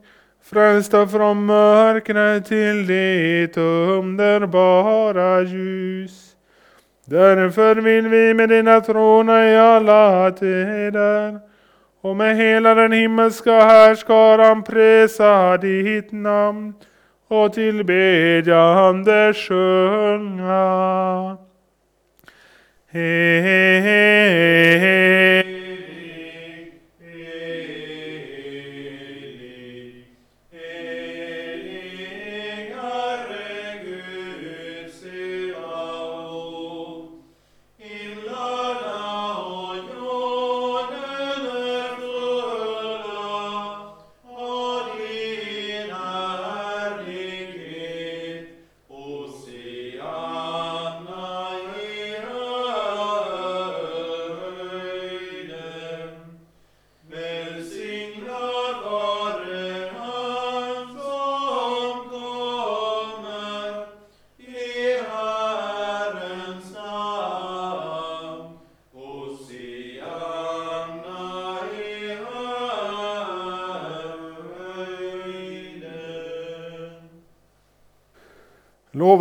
frälsta 0.44 1.08
från 1.08 1.46
mörkret 1.46 2.46
till 2.46 2.88
ditt 2.88 3.58
underbara 3.58 5.42
ljus. 5.42 6.33
Därför 7.06 7.76
vill 7.76 8.08
vi 8.08 8.34
med 8.34 8.50
dina 8.50 8.82
trona 8.82 9.50
i 9.50 9.58
alla 9.58 10.32
tider 10.32 11.40
och 12.02 12.16
med 12.16 12.38
hela 12.38 12.74
den 12.76 12.92
himmelska 12.92 13.52
härskaran 13.52 14.64
prisa 14.64 15.58
ditt 15.58 16.12
namn 16.12 16.74
och 17.28 17.54
tillbedjande 17.54 19.34
sjunga. 19.34 20.64
He, 22.92 23.42
he, 23.42 23.80
he, 23.82 25.43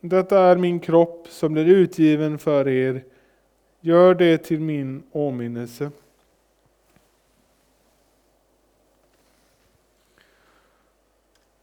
detta 0.00 0.40
är 0.40 0.56
min 0.56 0.80
kropp 0.80 1.28
som 1.28 1.52
blir 1.52 1.66
utgiven 1.66 2.38
för 2.38 2.68
er. 2.68 3.04
Gör 3.80 4.14
det 4.14 4.38
till 4.38 4.60
min 4.60 5.02
åminnelse. 5.12 5.90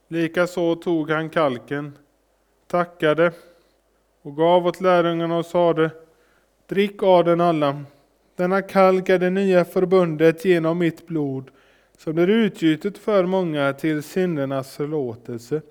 Likaså 0.08 0.76
tog 0.76 1.10
han 1.10 1.30
kalken, 1.30 1.98
tackade 2.68 3.32
och 4.22 4.36
gav 4.36 4.68
åt 4.68 4.82
lärjungarna 4.82 5.38
och 5.38 5.46
sade 5.46 5.92
Drick 6.68 7.04
av 7.04 7.26
den 7.26 7.42
alla. 7.42 7.84
Denna 8.36 8.62
kalk 8.62 9.10
är 9.10 9.20
det 9.20 9.30
nya 9.30 9.66
förbundet 9.66 10.46
genom 10.46 10.78
mitt 10.78 11.08
blod 11.08 11.52
som 11.98 12.14
blir 12.14 12.28
utgjutet 12.28 12.98
för 12.98 13.26
många 13.26 13.74
till 13.74 14.04
syndernas 14.04 14.76
förlåtelse. 14.76 15.62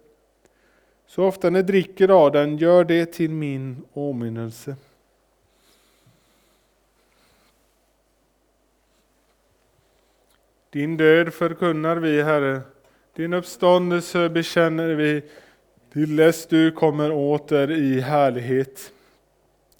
Så 1.06 1.24
ofta 1.24 1.50
ni 1.50 1.62
dricker 1.62 2.08
av 2.08 2.32
den, 2.32 2.58
gör 2.58 2.84
det 2.84 3.06
till 3.06 3.30
min 3.30 3.84
åminnelse. 3.92 4.76
Din 10.70 10.96
död 10.96 11.34
förkunnar 11.34 11.96
vi, 11.96 12.22
Herre. 12.22 12.60
Din 13.14 13.32
uppståndelse 13.32 14.28
bekänner 14.28 14.94
vi 14.94 15.22
till 15.92 16.16
dess 16.16 16.46
du 16.46 16.70
kommer 16.70 17.12
åter 17.12 17.70
i 17.70 18.00
härlighet. 18.00 18.92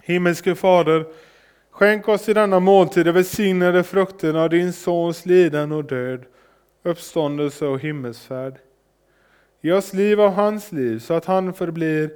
Himmelske 0.02 0.54
Fader, 0.54 1.06
skänk 1.70 2.08
oss 2.08 2.28
i 2.28 2.34
denna 2.34 2.60
måltid 2.60 3.06
de 3.06 3.12
välsignade 3.12 3.82
frukterna 3.82 4.42
av 4.42 4.50
din 4.50 4.72
Sons 4.72 5.26
lidande 5.26 5.74
och 5.74 5.84
död, 5.84 6.24
uppståndelse 6.82 7.66
och 7.66 7.80
himmelsfärd. 7.80 8.54
Ge 9.66 9.72
oss 9.72 9.92
liv 9.92 10.20
av 10.20 10.32
hans 10.32 10.72
liv 10.72 10.98
så 10.98 11.14
att 11.14 11.24
han 11.24 11.54
förblir 11.54 12.10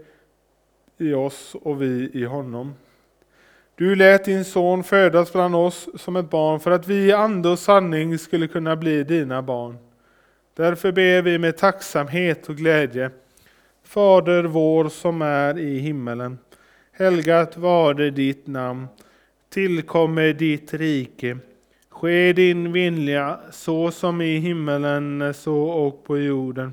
i 0.99 1.13
oss 1.13 1.57
och 1.63 1.83
vi 1.83 2.11
i 2.13 2.25
honom. 2.25 2.75
Du 3.75 3.95
lät 3.95 4.25
din 4.25 4.45
son 4.45 4.85
födas 4.85 5.33
bland 5.33 5.55
oss 5.55 5.89
som 5.95 6.17
ett 6.17 6.31
barn 6.31 6.61
för 6.61 6.71
att 6.71 6.89
vi 6.89 7.07
i 7.07 7.13
ande 7.13 7.49
och 7.49 7.59
sanning 7.59 8.19
skulle 8.19 8.47
kunna 8.47 8.77
bli 8.77 9.05
dina 9.05 9.43
barn. 9.43 9.77
Därför 10.55 10.93
ber 10.93 11.23
vi 11.23 11.39
med 11.39 11.57
tacksamhet 11.57 12.49
och 12.49 12.57
glädje. 12.57 13.11
Fader 13.85 14.43
vår 14.43 14.89
som 14.89 15.23
är 15.23 15.59
i 15.59 15.79
himmelen. 15.79 16.39
Helgat 16.93 17.57
varde 17.57 18.11
ditt 18.11 18.47
namn. 18.47 18.87
Tillkommer 19.49 20.33
ditt 20.33 20.75
rike. 20.75 21.39
Ske 21.89 22.33
din 22.33 22.73
vilja 22.73 23.41
så 23.51 23.91
som 23.91 24.21
i 24.21 24.39
himmelen 24.39 25.35
så 25.35 25.63
och 25.63 26.05
på 26.05 26.19
jorden. 26.19 26.73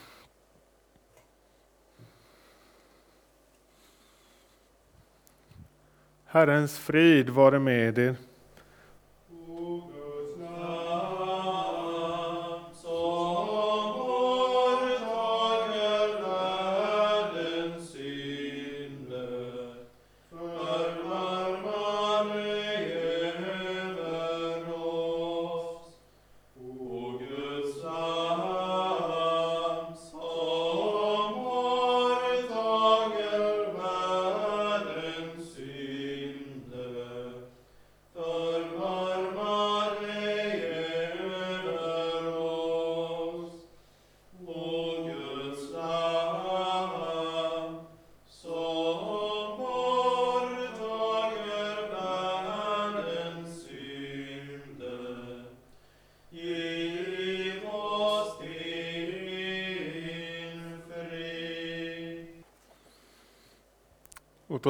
Herrens 6.31 6.77
frid 6.79 7.29
vare 7.29 7.59
med 7.59 7.97
er. 7.99 8.15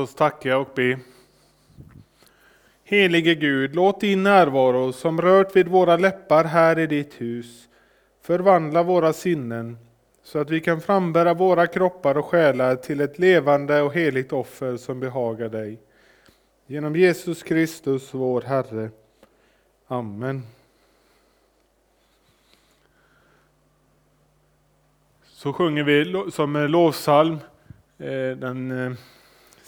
Oss 0.02 0.16
tacka 0.16 0.58
och 0.58 0.70
be. 0.76 1.00
Helige 2.84 3.36
Gud, 3.36 3.76
låt 3.76 4.02
din 4.02 4.24
närvaro 4.24 4.94
som 4.94 5.22
rört 5.22 5.56
vid 5.56 5.68
våra 5.68 5.98
läppar 5.98 6.44
här 6.44 6.80
i 6.80 6.88
ditt 6.88 7.22
hus 7.22 7.68
förvandla 8.22 8.84
våra 8.84 9.14
sinnen 9.14 9.78
så 10.24 10.40
att 10.40 10.50
vi 10.50 10.60
kan 10.60 10.82
frambära 10.82 11.34
våra 11.34 11.68
kroppar 11.68 12.18
och 12.18 12.26
själar 12.26 12.76
till 12.76 13.02
ett 13.02 13.20
levande 13.20 13.82
och 13.82 13.94
heligt 13.94 14.34
offer 14.34 14.78
som 14.78 15.00
behagar 15.00 15.50
dig. 15.50 15.80
Genom 16.68 16.96
Jesus 16.96 17.44
Kristus, 17.44 18.14
vår 18.14 18.42
Herre. 18.42 18.90
Amen. 19.88 20.44
Så 25.24 25.54
sjunger 25.54 25.84
vi 25.84 26.32
som 26.32 26.54
lovsalm 26.54 27.40
eh, 27.98 28.38
den 28.38 28.72
eh, 28.72 28.94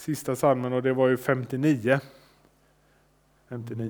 sista 0.04 0.36
salmen 0.36 0.74
och 0.74 0.84
det 0.84 0.94
var 0.94 1.08
ju 1.08 1.18
59. 1.18 2.00
59. 3.50 3.90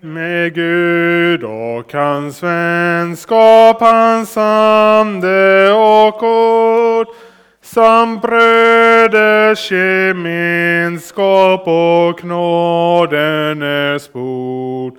Med 0.00 0.54
Gud 0.54 1.44
och 1.44 1.92
hans 1.92 2.42
vänskap, 2.42 3.80
hans 3.80 4.36
ande 4.36 5.72
och 5.72 6.22
ord 6.22 7.06
samt 7.60 8.22
bröders 8.22 9.72
gemenskap 9.72 11.62
och 11.66 12.24
nådenes 12.24 14.12
bord. 14.12 14.98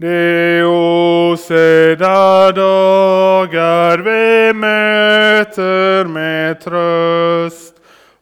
De 0.00 0.62
osedda 0.62 2.52
dagar 2.52 3.98
vi 3.98 4.52
möter 4.52 6.04
med 6.04 6.60
tröst 6.60 7.74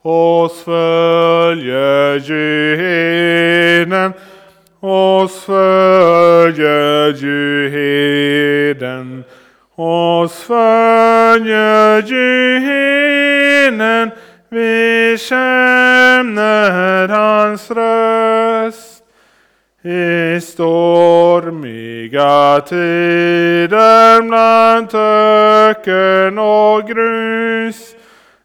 oss 0.03 0.63
följer 0.65 2.19
genen 2.19 4.13
oss 4.81 5.45
följer 5.45 7.13
ju 7.13 7.71
oss 9.77 10.43
följer 10.43 12.03
ju 12.03 12.57
vi 14.49 15.17
känner 15.19 17.09
hans 17.09 17.71
röst. 17.71 18.96
I 19.89 20.41
stormiga 20.41 22.61
tider 22.61 24.23
bland 24.23 24.91
töcken 24.91 26.39
och 26.39 26.89
grus 26.89 27.95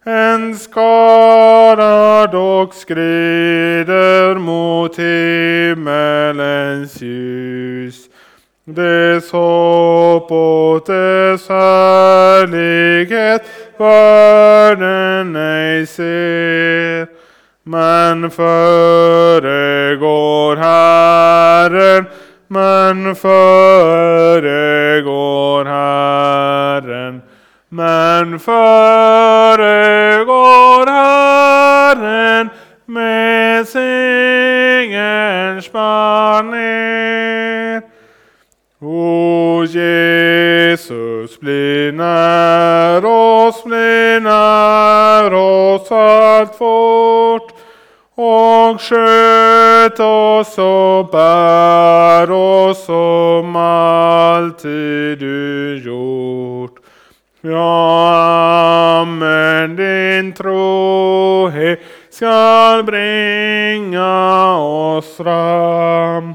en 0.05 0.55
skara 0.55 2.27
dock 2.27 2.73
skrider 2.73 4.35
mot 4.35 4.99
himmelens 4.99 7.01
ljus. 7.01 8.09
Dess 8.65 9.31
hopp 9.31 10.31
och 10.31 10.85
dess 10.85 11.49
härlighet 11.49 13.43
världen 13.77 15.35
ej 15.35 15.87
ser. 15.87 17.07
Men 17.63 18.31
föregår 18.31 18.55
Herren, 20.55 22.05
men 22.47 23.15
föregår 23.15 24.45
Herren. 25.65 27.21
Men 27.69 28.39
föregår 28.39 28.57
Herren 30.87 32.49
med 32.85 33.67
singerns 33.67 35.71
baner. 35.71 37.81
O 38.79 39.65
Jesus, 39.65 41.39
bli 41.39 41.91
när 41.93 43.05
oss, 43.05 43.63
bli 43.63 43.80
och 48.71 48.81
sköt 48.81 49.99
oss 49.99 50.57
och 50.57 51.11
bär 51.11 52.31
oss 52.31 52.85
som 52.85 53.55
alltid 53.55 55.19
du 55.19 55.81
gjort. 55.85 56.75
Ja, 57.41 59.01
amen, 59.01 59.75
din 59.75 60.33
trohet 60.33 61.79
skall 62.09 62.83
bringa 62.83 64.57
oss 64.57 65.17
fram. 65.17 66.33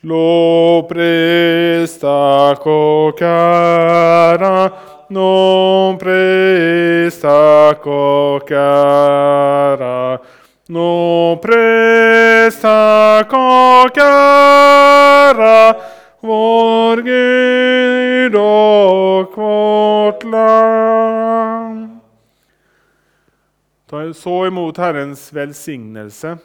Lovpris, 0.00 2.00
tack 2.00 2.66
och 2.66 3.22
ära, 3.22 4.70
lovpris, 5.08 7.20
tack 7.20 7.86
och 7.86 8.50
ära 8.50 10.18
no 10.70 11.36
tack 12.60 13.32
och 13.32 13.98
ära, 13.98 15.76
vår 16.20 16.96
Gud 17.02 18.34
och 18.34 19.36
vårt 19.36 20.24
land. 20.24 21.98
Ta 23.86 24.14
så 24.14 24.46
emot 24.46 24.76
Herrens 24.76 25.32
välsignelse. 25.32 26.38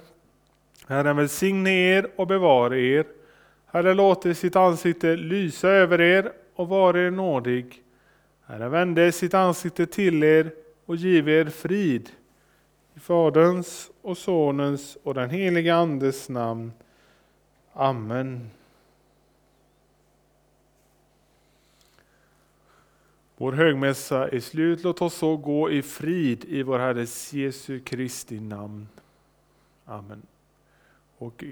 Herren 0.88 1.18
välsigne 1.18 1.70
er 1.70 2.08
och 2.16 2.28
bevara 2.28 2.78
er. 2.78 3.06
Herren 3.74 3.98
låter 3.98 4.34
sitt 4.34 4.56
ansikte 4.56 5.16
lysa 5.16 5.68
över 5.68 6.02
er 6.02 6.32
och 6.56 6.70
vara 6.70 7.00
er 7.00 7.12
nådig. 7.12 7.82
Herren 8.48 8.72
vände 8.72 9.12
sitt 9.12 9.34
ansikte 9.34 9.86
till 9.86 10.24
er 10.24 10.52
och 10.86 10.96
give 10.96 11.32
er 11.32 11.46
frid. 11.46 12.10
I 12.96 13.00
Faderns 13.00 13.92
och 14.02 14.18
Sonens 14.18 14.98
och 15.04 15.14
den 15.14 15.30
helige 15.30 15.76
Andes 15.76 16.30
namn. 16.30 16.72
Amen. 17.74 18.50
Vår 23.38 23.52
högmässa 23.52 24.28
är 24.28 24.40
slut. 24.40 24.84
Låt 24.84 25.02
oss 25.02 25.14
så 25.14 25.38
gå 25.38 25.72
i 25.72 25.82
frid 25.82 26.46
i 26.46 26.64
vår 26.64 26.80
Herres 26.80 27.34
Jesu 27.34 27.80
Kristi 27.80 28.40
namn. 28.40 28.88
Amen. 29.86 30.22
Och 31.18 31.44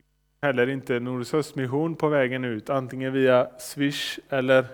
heller 0.41 0.69
inte 0.69 0.99
Nordisk 0.99 1.33
Östmission 1.33 1.95
på 1.95 2.09
vägen 2.09 2.45
ut, 2.45 2.69
antingen 2.69 3.13
via 3.13 3.49
Swish 3.59 4.19
eller 4.29 4.65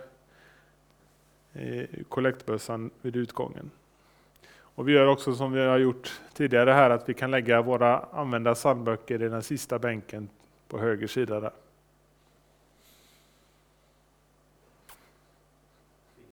eh, 1.53 1.85
kollektbössan 2.09 2.89
vid 3.01 3.15
utgången. 3.15 3.71
Och 4.79 4.87
vi 4.87 4.91
gör 4.93 5.07
också 5.07 5.35
som 5.35 5.51
vi 5.51 5.65
har 5.65 5.77
gjort 5.77 6.21
tidigare 6.33 6.71
här 6.71 6.89
att 6.89 7.09
vi 7.09 7.13
kan 7.13 7.31
lägga 7.31 7.61
våra 7.61 7.99
använda 7.99 8.53
psalmböcker 8.55 9.21
i 9.23 9.29
den 9.29 9.43
sista 9.43 9.79
bänken 9.79 10.29
på 10.67 10.79
höger 10.79 11.07
sida 11.07 11.39
där. 11.39 11.51